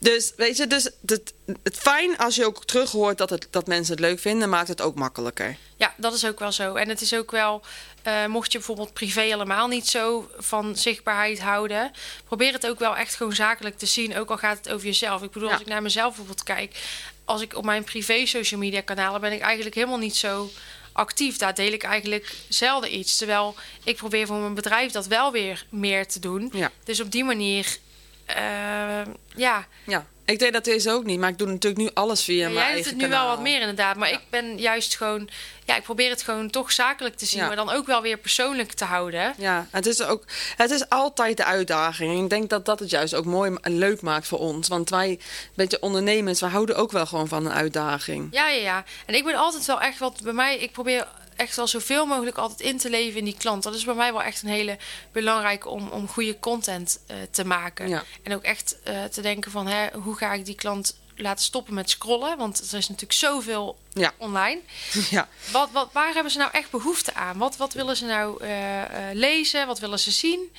Dus 0.00 0.32
weet 0.36 0.56
je, 0.56 0.66
dus 0.66 0.88
het, 1.06 1.32
het 1.62 1.76
fijn 1.76 2.18
als 2.18 2.34
je 2.34 2.44
ook 2.46 2.64
terug 2.64 2.90
hoort 2.90 3.18
dat, 3.18 3.30
het, 3.30 3.48
dat 3.50 3.66
mensen 3.66 3.92
het 3.94 4.00
leuk 4.04 4.20
vinden, 4.20 4.48
maakt 4.48 4.68
het 4.68 4.80
ook 4.80 4.94
makkelijker. 4.94 5.56
Ja, 5.76 5.94
dat 5.96 6.14
is 6.14 6.26
ook 6.26 6.38
wel 6.38 6.52
zo. 6.52 6.74
En 6.74 6.88
het 6.88 7.00
is 7.00 7.14
ook 7.14 7.30
wel, 7.30 7.62
eh, 8.02 8.26
mocht 8.26 8.52
je 8.52 8.58
bijvoorbeeld 8.58 8.92
privé 8.92 9.20
helemaal 9.20 9.66
niet 9.68 9.88
zo 9.88 10.30
van 10.38 10.76
zichtbaarheid 10.76 11.40
houden, 11.40 11.90
probeer 12.24 12.52
het 12.52 12.66
ook 12.66 12.78
wel 12.78 12.96
echt 12.96 13.14
gewoon 13.14 13.32
zakelijk 13.34 13.78
te 13.78 13.86
zien, 13.86 14.16
ook 14.16 14.30
al 14.30 14.36
gaat 14.38 14.56
het 14.56 14.68
over 14.72 14.86
jezelf. 14.86 15.22
Ik 15.22 15.30
bedoel, 15.30 15.48
Ja. 15.48 15.54
als 15.54 15.62
ik 15.62 15.68
naar 15.68 15.82
mezelf 15.82 16.06
bijvoorbeeld 16.08 16.42
kijk, 16.42 16.76
als 17.24 17.42
ik 17.42 17.54
op 17.56 17.64
mijn 17.64 17.84
privé 17.84 18.26
social 18.26 18.60
media 18.60 18.80
kanalen 18.80 19.20
ben 19.20 19.32
ik 19.32 19.40
eigenlijk 19.40 19.74
helemaal 19.74 19.98
niet 19.98 20.16
zo 20.16 20.50
actief. 20.98 21.36
Daar 21.36 21.54
deel 21.54 21.72
ik 21.72 21.82
eigenlijk 21.82 22.34
zelden 22.48 22.98
iets. 22.98 23.16
Terwijl 23.16 23.54
ik 23.84 23.96
probeer 23.96 24.26
voor 24.26 24.36
mijn 24.36 24.54
bedrijf 24.54 24.92
dat 24.92 25.06
wel 25.06 25.32
weer 25.32 25.66
meer 25.68 26.06
te 26.06 26.20
doen. 26.20 26.50
Ja. 26.52 26.70
Dus 26.84 27.00
op 27.00 27.10
die 27.10 27.24
manier, 27.24 27.78
eh, 28.24 29.02
ja, 29.34 29.66
Ja, 29.86 30.06
ik 30.30 30.38
deed 30.38 30.52
dat 30.52 30.64
deze 30.64 30.90
ook 30.90 31.04
niet, 31.04 31.18
maar 31.18 31.28
ik 31.28 31.38
doe 31.38 31.46
natuurlijk 31.48 31.82
nu 31.82 31.90
alles 31.94 32.24
via 32.24 32.36
Ja, 32.36 32.42
mijn 32.42 32.54
jij 32.54 32.64
doet 32.64 32.74
eigen 32.74 32.92
het 32.92 33.00
nu 33.00 33.08
wel 33.08 33.26
wat 33.26 33.40
meer 33.40 33.60
inderdaad. 33.60 33.96
Maar 33.96 34.08
Ja. 34.08 34.14
ik 34.14 34.22
ben 34.30 34.58
juist 34.58 34.96
gewoon... 34.96 35.28
Ja, 35.64 35.76
ik 35.76 35.82
probeer 35.82 36.10
het 36.10 36.22
gewoon 36.22 36.50
toch 36.50 36.72
zakelijk 36.72 37.16
te 37.16 37.26
zien. 37.26 37.40
Ja. 37.40 37.46
Maar 37.46 37.56
dan 37.56 37.70
ook 37.70 37.86
wel 37.86 38.02
weer 38.02 38.16
persoonlijk 38.16 38.72
te 38.72 38.84
houden. 38.84 39.34
Ja, 39.38 39.66
het 39.70 39.86
is, 39.86 40.02
ook, 40.02 40.24
het 40.56 40.70
is 40.70 40.88
altijd 40.88 41.36
de 41.36 41.44
uitdaging. 41.44 42.16
En 42.16 42.22
ik 42.22 42.30
denk 42.30 42.50
dat 42.50 42.64
dat 42.64 42.78
het 42.78 42.90
juist 42.90 43.14
ook 43.14 43.24
mooi 43.24 43.56
en 43.60 43.78
leuk 43.78 44.00
maakt 44.00 44.26
voor 44.26 44.38
ons. 44.38 44.68
Want 44.68 44.90
wij, 44.90 45.08
een 45.10 45.20
beetje 45.54 45.80
ondernemers, 45.80 46.40
we 46.40 46.46
houden 46.46 46.76
ook 46.76 46.92
wel 46.92 47.06
gewoon 47.06 47.28
van 47.28 47.46
een 47.46 47.52
uitdaging. 47.52 48.28
Ja, 48.30 48.48
ja, 48.48 48.62
ja. 48.62 48.84
En 49.06 49.14
ik 49.14 49.24
ben 49.24 49.34
altijd 49.34 49.66
wel 49.66 49.80
echt 49.80 49.98
wat... 49.98 50.20
Bij 50.22 50.32
mij, 50.32 50.58
ik 50.58 50.72
probeer 50.72 51.06
echt 51.38 51.56
wel 51.56 51.66
zoveel 51.66 52.06
mogelijk 52.06 52.36
altijd 52.38 52.60
in 52.60 52.78
te 52.78 52.90
leven 52.90 53.18
in 53.18 53.24
die 53.24 53.36
klant. 53.38 53.62
Dat 53.62 53.74
is 53.74 53.84
bij 53.84 53.94
mij 53.94 54.12
wel 54.12 54.22
echt 54.22 54.42
een 54.42 54.48
hele 54.48 54.78
belangrijke 55.12 55.68
om, 55.68 55.88
om 55.88 56.08
goede 56.08 56.38
content 56.38 57.00
eh, 57.06 57.16
te 57.30 57.44
maken. 57.44 57.88
Ja. 57.88 58.04
En 58.22 58.34
ook 58.34 58.42
echt 58.42 58.76
eh, 58.82 59.04
te 59.04 59.20
denken 59.20 59.50
van... 59.50 59.66
Hè, 59.66 59.88
hoe 59.92 60.16
ga 60.16 60.32
ik 60.32 60.44
die 60.44 60.54
klant 60.54 60.96
laten 61.16 61.44
stoppen 61.44 61.74
met 61.74 61.90
scrollen? 61.90 62.38
Want 62.38 62.58
er 62.58 62.78
is 62.78 62.88
natuurlijk 62.88 63.18
zoveel 63.18 63.78
Ja. 63.92 64.12
online. 64.16 64.60
ja. 65.10 65.28
Wat, 65.52 65.68
wat, 65.72 65.88
waar 65.92 66.14
hebben 66.14 66.32
ze 66.32 66.38
nou 66.38 66.50
echt 66.52 66.70
behoefte 66.70 67.14
aan? 67.14 67.38
Wat, 67.38 67.56
wat 67.56 67.72
willen 67.72 67.96
ze 67.96 68.04
nou 68.04 68.44
eh, 68.44 68.82
lezen? 69.12 69.66
Wat 69.66 69.78
willen 69.78 69.98
ze 69.98 70.10
zien? 70.10 70.52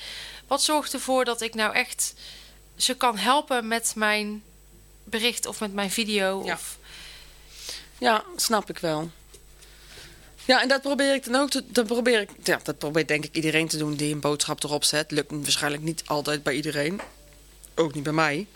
Wat 0.46 0.62
zorgt 0.62 0.92
ervoor 0.92 1.24
dat 1.24 1.40
ik 1.40 1.54
nou 1.54 1.74
echt 1.74 2.14
ze 2.76 2.94
kan 2.94 3.18
helpen 3.18 3.68
met 3.68 3.92
mijn 3.96 4.42
bericht 5.04 5.46
of 5.46 5.60
met 5.60 5.72
mijn 5.72 5.90
video? 5.90 6.44
Ja. 6.44 6.52
Of, 6.54 6.78
ja, 7.98 8.24
snap 8.36 8.70
ik 8.70 8.78
wel. 8.78 9.10
Ja, 10.44 10.62
en 10.62 10.68
dat 10.68 10.82
probeer 10.82 11.14
ik 11.14 11.24
dan 11.24 11.34
ook 11.34 11.50
te, 11.50 11.64
dat 11.66 11.86
probeer 11.86 12.20
ik, 12.20 12.30
ja, 12.42 12.60
dat 12.62 12.78
probeert 12.78 13.08
denk 13.08 13.24
ik 13.24 13.34
iedereen 13.34 13.68
te 13.68 13.76
doen 13.76 13.94
die 13.94 14.12
een 14.12 14.20
boodschap 14.20 14.64
erop 14.64 14.84
zet. 14.84 15.10
Lukt 15.10 15.30
waarschijnlijk 15.30 15.82
niet 15.82 16.02
altijd 16.06 16.42
bij 16.42 16.54
iedereen. 16.54 17.00
Ook 17.74 17.94
niet 17.94 18.02
bij 18.02 18.12
mij. 18.12 18.46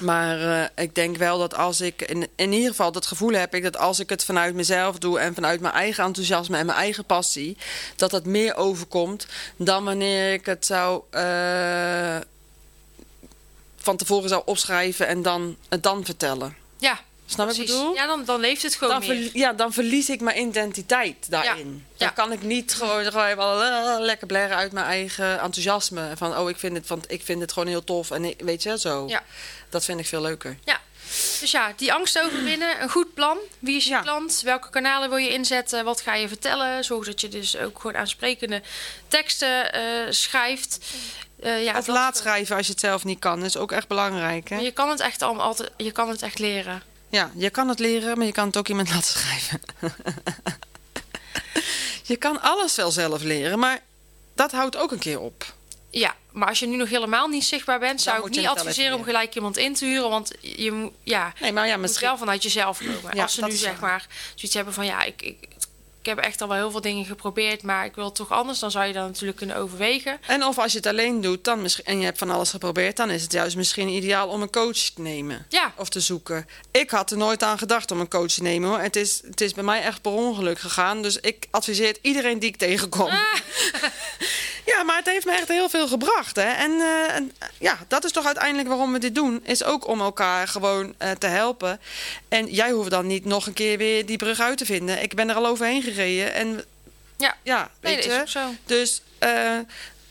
Maar 0.00 0.40
eh, 0.40 0.84
ik 0.84 0.94
denk 0.94 1.16
wel 1.16 1.38
dat 1.38 1.54
als 1.54 1.80
ik 1.80 2.02
in, 2.02 2.28
in 2.36 2.52
ieder 2.52 2.70
geval 2.70 2.92
het 2.92 3.06
gevoel 3.06 3.32
heb 3.32 3.54
ik 3.54 3.62
dat 3.62 3.76
als 3.76 3.98
ik 3.98 4.08
het 4.10 4.24
vanuit 4.24 4.54
mezelf 4.54 4.98
doe 4.98 5.18
en 5.18 5.34
vanuit 5.34 5.60
mijn 5.60 5.74
eigen 5.74 6.04
enthousiasme 6.04 6.56
en 6.56 6.66
mijn 6.66 6.78
eigen 6.78 7.04
passie, 7.04 7.56
dat 7.96 8.10
dat 8.10 8.24
meer 8.24 8.56
overkomt 8.56 9.26
dan 9.56 9.84
wanneer 9.84 10.32
ik 10.32 10.46
het 10.46 10.66
zou 10.66 11.02
eh, 11.10 12.16
van 13.76 13.96
tevoren 13.96 14.28
zou 14.28 14.42
opschrijven 14.44 15.06
en 15.06 15.22
dan 15.22 15.56
het 15.68 15.82
dan 15.82 16.04
vertellen. 16.04 16.56
ja, 16.78 17.00
Snap 17.30 17.46
wat 17.46 17.56
ik 17.56 17.62
precies. 17.62 17.80
bedoel? 17.80 17.94
Ja, 17.94 18.06
dan, 18.06 18.24
dan 18.24 18.40
leeft 18.40 18.62
het 18.62 18.74
gewoon 18.74 19.00
dan, 19.00 19.08
meer. 19.08 19.30
ja, 19.32 19.52
dan 19.52 19.72
verlies 19.72 20.08
ik 20.10 20.20
mijn 20.20 20.40
identiteit 20.40 21.30
daarin. 21.30 21.86
Ja. 21.96 22.04
Dan 22.06 22.14
kan 22.14 22.32
ik 22.32 22.42
niet 22.42 22.74
gewoon, 22.74 23.04
eh, 23.04 23.94
lekker 23.98 24.26
blaren 24.26 24.56
uit 24.56 24.72
mijn 24.72 24.86
eigen 24.86 25.32
enthousiasme. 25.40 26.12
Van, 26.16 26.36
oh, 26.36 26.48
ik 26.50 26.56
vind 26.58 26.76
het, 26.76 26.86
want 26.88 27.10
ik 27.10 27.22
vind 27.24 27.40
het 27.40 27.52
gewoon 27.52 27.68
heel 27.68 27.84
tof. 27.84 28.10
En 28.10 28.24
ik- 28.24 28.40
weet 28.40 28.62
je, 28.62 28.78
zo. 28.78 29.04
Ja. 29.08 29.22
Dat 29.68 29.84
vind 29.84 30.00
ik 30.00 30.06
veel 30.06 30.20
leuker. 30.20 30.58
Ja. 30.64 30.80
Dus 31.40 31.50
ja, 31.50 31.72
die 31.76 31.92
angst 31.92 32.18
overwinnen, 32.20 32.82
een 32.82 32.90
goed 32.90 33.14
plan. 33.14 33.38
Wie 33.58 33.76
is 33.76 33.84
je 33.84 33.90
Ja. 33.90 34.00
klant? 34.00 34.40
Welke 34.44 34.70
kanalen 34.70 35.08
wil 35.08 35.18
je 35.18 35.32
inzetten? 35.32 35.84
Wat 35.84 36.00
ga 36.00 36.14
je 36.14 36.28
vertellen? 36.28 36.84
Zorg 36.84 37.06
dat 37.06 37.20
je 37.20 37.28
dus 37.28 37.56
ook 37.56 37.80
gewoon 37.80 37.96
aansprekende 37.96 38.62
teksten 39.08 39.72
eh, 39.72 39.82
schrijft. 40.10 40.78
Eh, 41.40 41.64
ja, 41.64 41.78
of 41.78 41.86
laat 41.86 42.16
schrijven 42.16 42.56
als 42.56 42.66
je 42.66 42.72
het 42.72 42.80
zelf 42.80 43.04
niet 43.04 43.18
kan. 43.18 43.38
Dat 43.38 43.48
is 43.48 43.56
ook 43.56 43.72
echt 43.72 43.88
belangrijk. 43.88 44.48
Hè? 44.48 44.58
Je 44.58 44.70
kan 44.70 44.88
het 44.90 45.00
echt 45.00 45.22
allemaal 45.22 45.46
altijd, 45.46 45.70
je 45.76 45.92
kan 45.92 46.08
het 46.08 46.22
echt 46.22 46.38
leren. 46.38 46.82
Ja, 47.10 47.30
je 47.34 47.50
kan 47.50 47.68
het 47.68 47.78
leren, 47.78 48.16
maar 48.16 48.26
je 48.26 48.32
kan 48.32 48.46
het 48.46 48.56
ook 48.56 48.68
iemand 48.68 48.90
laten 48.94 49.12
schrijven. 49.12 49.60
je 52.02 52.16
kan 52.16 52.40
alles 52.40 52.76
wel 52.76 52.90
zelf 52.90 53.22
leren, 53.22 53.58
maar 53.58 53.80
dat 54.34 54.52
houdt 54.52 54.76
ook 54.76 54.92
een 54.92 54.98
keer 54.98 55.20
op. 55.20 55.54
Ja, 55.90 56.14
maar 56.32 56.48
als 56.48 56.58
je 56.58 56.66
nu 56.66 56.76
nog 56.76 56.88
helemaal 56.88 57.28
niet 57.28 57.44
zichtbaar 57.44 57.78
bent, 57.78 58.00
zou 58.00 58.26
ik 58.26 58.36
niet 58.36 58.66
even 58.76 58.94
om 58.94 59.04
gelijk 59.04 59.34
iemand 59.34 59.56
in 59.56 59.74
te 59.74 59.84
huren. 59.84 60.10
Want 60.10 60.32
je 60.40 60.72
moet, 60.72 60.92
ja, 61.02 61.32
Nee, 61.40 61.52
maar 61.52 61.64
ja, 61.64 61.70
het 61.70 61.80
moet 61.80 61.88
misschien... 61.88 62.08
wel 62.08 62.18
vanuit 62.18 62.42
jezelf 62.42 62.78
komen. 62.78 63.16
Ja, 63.16 63.22
als 63.22 63.34
ze 63.34 63.44
nu 63.44 63.50
zeg 63.50 63.78
waar. 63.78 63.90
maar 63.90 64.06
zoiets 64.34 64.54
hebben 64.54 64.74
van 64.74 64.86
ja, 64.86 65.02
ik, 65.02 65.22
ik, 65.22 65.48
ik 66.00 66.06
heb 66.06 66.18
echt 66.18 66.40
al 66.40 66.48
wel 66.48 66.56
heel 66.56 66.70
veel 66.70 66.80
dingen 66.80 67.04
geprobeerd, 67.04 67.62
maar 67.62 67.84
ik 67.84 67.94
wil 67.94 68.04
het 68.04 68.14
toch 68.14 68.30
anders, 68.30 68.58
dan 68.58 68.70
zou 68.70 68.86
je 68.86 68.92
dat 68.92 69.06
natuurlijk 69.06 69.38
kunnen 69.38 69.56
overwegen. 69.56 70.18
En 70.26 70.44
of 70.44 70.58
als 70.58 70.72
je 70.72 70.78
het 70.78 70.86
alleen 70.86 71.20
doet 71.20 71.44
dan 71.44 71.62
misschien, 71.62 71.84
en 71.84 71.98
je 71.98 72.04
hebt 72.04 72.18
van 72.18 72.30
alles 72.30 72.50
geprobeerd... 72.50 72.96
dan 72.96 73.10
is 73.10 73.22
het 73.22 73.32
juist 73.32 73.56
misschien 73.56 73.88
ideaal 73.88 74.28
om 74.28 74.42
een 74.42 74.50
coach 74.50 74.76
te 74.76 75.00
nemen. 75.00 75.46
Ja, 75.48 75.74
Of 75.76 75.88
te 75.88 76.00
zoeken. 76.00 76.48
Ik 76.70 76.90
had 76.90 77.10
er 77.10 77.16
nooit 77.16 77.42
aan 77.42 77.58
gedacht 77.58 77.90
om 77.90 78.00
een 78.00 78.08
coach 78.08 78.30
te 78.30 78.42
nemen 78.42 78.68
hoor. 78.68 78.78
Het 78.78 78.96
is, 78.96 79.20
het 79.26 79.40
is 79.40 79.52
bij 79.52 79.64
mij 79.64 79.82
echt 79.82 80.02
per 80.02 80.12
ongeluk 80.12 80.58
gegaan. 80.58 81.02
Dus 81.02 81.16
ik 81.16 81.46
adviseer 81.50 81.96
iedereen 82.02 82.38
die 82.38 82.48
ik 82.48 82.56
tegenkom. 82.56 83.10
ja, 84.76 84.82
maar 84.82 84.96
het 84.96 85.06
heeft 85.06 85.26
me 85.26 85.32
echt 85.32 85.48
heel 85.48 85.68
veel 85.68 85.88
gebracht. 85.88 86.36
Hè? 86.36 86.50
En, 86.52 86.70
eh, 86.70 87.14
en, 87.14 87.32
eh, 87.38 87.48
ja, 87.58 87.78
dat 87.88 88.04
is 88.04 88.12
toch 88.12 88.26
uiteindelijk 88.26 88.68
waarom 88.68 88.92
we 88.92 88.98
dit 88.98 89.14
doen. 89.14 89.40
Is 89.44 89.64
ook 89.64 89.86
om 89.86 90.00
elkaar 90.00 90.48
gewoon 90.48 90.94
eh, 90.98 91.10
te 91.10 91.26
helpen. 91.26 91.80
En 92.28 92.46
jij 92.46 92.70
hoeft 92.70 92.90
dan 92.90 93.06
niet 93.06 93.24
nog 93.24 93.46
een 93.46 93.52
keer 93.52 93.78
weer 93.78 94.06
die 94.06 94.16
brug 94.16 94.40
uit 94.40 94.58
te 94.58 94.64
vinden. 94.64 95.02
Ik 95.02 95.14
ben 95.14 95.28
er 95.28 95.34
al 95.34 95.46
overheen 95.46 95.82
gereden. 95.82 96.34
En 96.34 96.64
ja. 97.16 97.36
ja, 97.42 97.70
weet 97.80 98.04
je. 98.04 98.22
zo. 98.26 98.40
Dus 98.66 99.02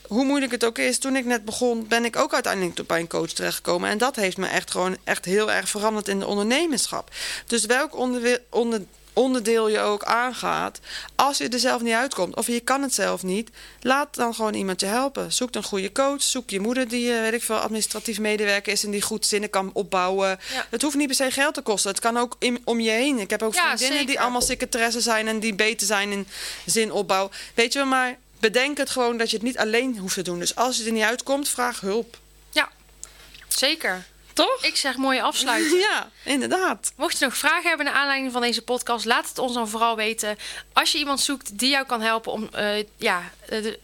hoe 0.06 0.24
moeilijk 0.24 0.52
het 0.52 0.64
ook 0.64 0.78
is, 0.78 0.98
toen 0.98 1.16
ik 1.16 1.24
net 1.24 1.44
begon, 1.44 1.88
ben 1.88 2.04
ik 2.04 2.16
ook 2.16 2.34
uiteindelijk 2.34 2.86
bij 2.86 3.00
een 3.00 3.08
coach 3.08 3.30
terechtgekomen. 3.30 3.90
En 3.90 3.98
dat 3.98 4.16
heeft 4.16 4.36
me 4.36 4.46
echt 4.46 4.70
gewoon 4.70 4.96
echt 5.04 5.24
heel 5.24 5.52
erg 5.52 5.68
veranderd 5.68 6.08
in 6.08 6.18
de 6.18 6.26
ondernemerschap. 6.26 7.10
Dus 7.46 7.64
welk 7.64 7.96
onderwe- 7.96 8.42
onder, 8.48 8.80
onderdeel 9.12 9.68
je 9.68 9.78
ook 9.80 10.04
aangaat, 10.04 10.78
als 11.14 11.38
je 11.38 11.48
er 11.48 11.58
zelf 11.58 11.82
niet 11.82 11.94
uitkomt 11.94 12.36
of 12.36 12.46
je 12.46 12.60
kan 12.60 12.82
het 12.82 12.94
zelf 12.94 13.22
niet, 13.22 13.50
laat 13.80 14.14
dan 14.14 14.34
gewoon 14.34 14.54
iemand 14.54 14.80
je 14.80 14.86
helpen. 14.86 15.32
Zoek 15.32 15.54
een 15.54 15.62
goede 15.62 15.92
coach, 15.92 16.22
zoek 16.22 16.50
je 16.50 16.60
moeder 16.60 16.88
die, 16.88 17.12
eh, 17.12 17.20
weet 17.20 17.32
ik 17.32 17.42
veel, 17.42 17.56
administratief 17.56 18.18
medewerker 18.18 18.72
is 18.72 18.84
en 18.84 18.90
die 18.90 19.02
goed 19.02 19.26
zinnen 19.26 19.50
kan 19.50 19.70
opbouwen. 19.72 20.28
Ja. 20.52 20.66
Het 20.70 20.82
hoeft 20.82 20.96
niet 20.96 21.06
per 21.06 21.16
se 21.16 21.30
geld 21.30 21.54
te 21.54 21.60
kosten. 21.62 21.90
Het 21.90 22.00
kan 22.00 22.16
ook 22.16 22.36
in- 22.38 22.62
om 22.64 22.80
je 22.80 22.90
heen. 22.90 23.18
Ik 23.18 23.30
heb 23.30 23.42
ook 23.42 23.54
Ja, 23.54 23.76
vriendinnen 23.76 24.06
die 24.06 24.20
allemaal 24.20 24.40
secretaresse 24.42 25.00
zijn 25.00 25.28
en 25.28 25.40
die 25.40 25.54
beter 25.54 25.86
zijn 25.86 26.10
in 26.12 26.26
zinopbouw. 26.66 27.30
Weet 27.54 27.72
je 27.72 27.78
wel, 27.78 27.88
maar 27.88 28.16
bedenk 28.38 28.76
het 28.76 28.90
gewoon 28.90 29.16
dat 29.16 29.30
je 29.30 29.36
het 29.36 29.44
niet 29.46 29.58
alleen 29.58 29.98
hoeft 29.98 30.14
te 30.14 30.22
doen. 30.22 30.38
Dus 30.38 30.54
als 30.54 30.76
je 30.76 30.84
er 30.84 30.92
niet 30.92 31.02
uitkomt, 31.02 31.48
vraag 31.48 31.80
hulp. 31.80 32.18
Ja, 32.50 32.68
zeker. 33.48 34.06
Toch? 34.46 34.64
Ik 34.64 34.76
zeg 34.76 34.96
mooie 34.96 35.22
afsluiting. 35.22 35.80
Ja, 35.90 36.10
inderdaad. 36.24 36.92
Mocht 36.96 37.18
je 37.18 37.24
nog 37.24 37.36
vragen 37.36 37.68
hebben 37.68 37.86
naar 37.86 37.94
aanleiding 37.94 38.32
van 38.32 38.40
deze 38.42 38.62
podcast, 38.62 39.04
laat 39.04 39.28
het 39.28 39.38
ons 39.38 39.54
dan 39.54 39.68
vooral 39.68 39.96
weten. 39.96 40.36
Als 40.72 40.92
je 40.92 40.98
iemand 40.98 41.20
zoekt 41.20 41.58
die 41.58 41.70
jou 41.70 41.86
kan 41.86 42.00
helpen 42.00 42.32
om, 42.32 42.48
eh, 42.52 42.84
ja, 42.96 43.30
eh, 43.48 43.62
de- 43.62 43.78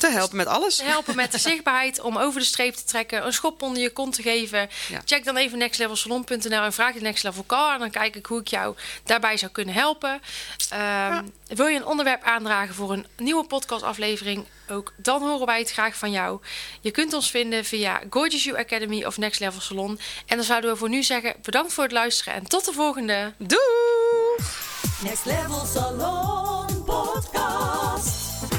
Te 0.00 0.10
helpen 0.10 0.36
met 0.36 0.46
alles. 0.46 0.76
te 0.76 0.84
helpen 0.84 1.16
met 1.16 1.32
de 1.32 1.38
zichtbaarheid 1.50 2.00
om 2.00 2.16
over 2.16 2.40
de 2.40 2.46
streep 2.46 2.74
te 2.74 2.84
trekken, 2.84 3.26
een 3.26 3.32
schop 3.32 3.62
onder 3.62 3.82
je 3.82 3.90
kont 3.90 4.14
te 4.14 4.22
geven. 4.22 4.68
Ja. 4.88 5.00
Check 5.04 5.24
dan 5.24 5.36
even 5.36 5.58
nextlevelsalon.nl 5.58 6.62
en 6.62 6.72
vraag 6.72 6.94
de 6.94 7.00
Next 7.00 7.24
Level 7.24 7.44
Call. 7.46 7.72
En 7.72 7.78
dan 7.78 7.90
kijk 7.90 8.16
ik 8.16 8.26
hoe 8.26 8.40
ik 8.40 8.48
jou 8.48 8.76
daarbij 9.04 9.36
zou 9.36 9.52
kunnen 9.52 9.74
helpen. 9.74 10.20
Ehm, 10.70 11.22
Wil 11.46 11.66
je 11.66 11.76
een 11.76 11.86
onderwerp 11.86 12.22
aandragen 12.22 12.74
voor 12.74 12.92
een 12.92 13.06
nieuwe 13.16 13.44
podcastaflevering? 13.44 14.44
Ook 14.68 14.92
dan 14.96 15.22
horen 15.22 15.46
wij 15.46 15.58
het 15.58 15.70
graag 15.70 15.96
van 15.96 16.10
jou. 16.10 16.40
Je 16.80 16.90
kunt 16.90 17.12
ons 17.12 17.30
vinden 17.30 17.64
via 17.64 18.00
Gorgeous 18.10 18.44
You 18.44 18.58
Academy 18.58 19.04
of 19.04 19.16
Next 19.18 19.40
Level 19.40 19.60
Salon. 19.60 20.00
En 20.26 20.36
dan 20.36 20.44
zouden 20.44 20.70
we 20.70 20.76
voor 20.76 20.88
nu 20.88 21.02
zeggen 21.02 21.34
bedankt 21.42 21.72
voor 21.72 21.84
het 21.84 21.92
luisteren 21.92 22.34
en 22.34 22.44
tot 22.46 22.64
de 22.64 22.72
volgende. 22.72 23.32
Doei! 23.38 23.60
Next 25.02 25.24
Level 25.24 25.66
Salon. 25.66 26.59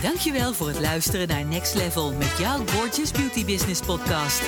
Dankjewel 0.01 0.53
voor 0.53 0.67
het 0.67 0.79
luisteren 0.79 1.27
naar 1.27 1.45
Next 1.45 1.73
Level 1.73 2.13
met 2.13 2.37
jouw 2.37 2.57
Gorgeous 2.67 3.11
Beauty 3.11 3.45
Business 3.45 3.81
podcast. 3.81 4.41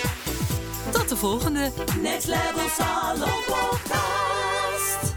Tot 0.91 1.09
de 1.09 1.15
volgende! 1.15 1.71
Next 2.01 2.27
Level 2.27 2.69
Salon 2.77 3.39
Podcast. 3.47 5.13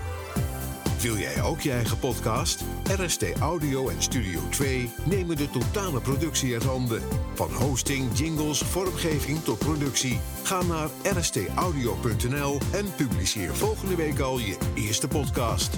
Wil 1.01 1.16
jij 1.16 1.42
ook 1.42 1.61
je 1.61 1.72
eigen 1.72 1.99
podcast? 1.99 2.64
RST 3.01 3.25
Audio 3.40 3.88
en 3.88 4.03
Studio 4.03 4.40
2 4.51 4.90
nemen 5.05 5.37
de 5.37 5.51
totale 5.51 6.01
productie 6.01 6.53
uit 6.53 6.64
handen. 6.64 7.03
Van 7.35 7.53
hosting, 7.53 8.18
jingles, 8.18 8.59
vormgeving 8.59 9.44
tot 9.44 9.59
productie. 9.59 10.20
Ga 10.42 10.62
naar 10.62 10.88
rstaudio.nl 11.03 12.59
en 12.72 12.94
publiceer 12.96 13.55
volgende 13.55 13.96
week 13.96 14.18
al 14.18 14.38
je 14.38 14.57
eerste 14.75 15.09
podcast. 15.09 15.77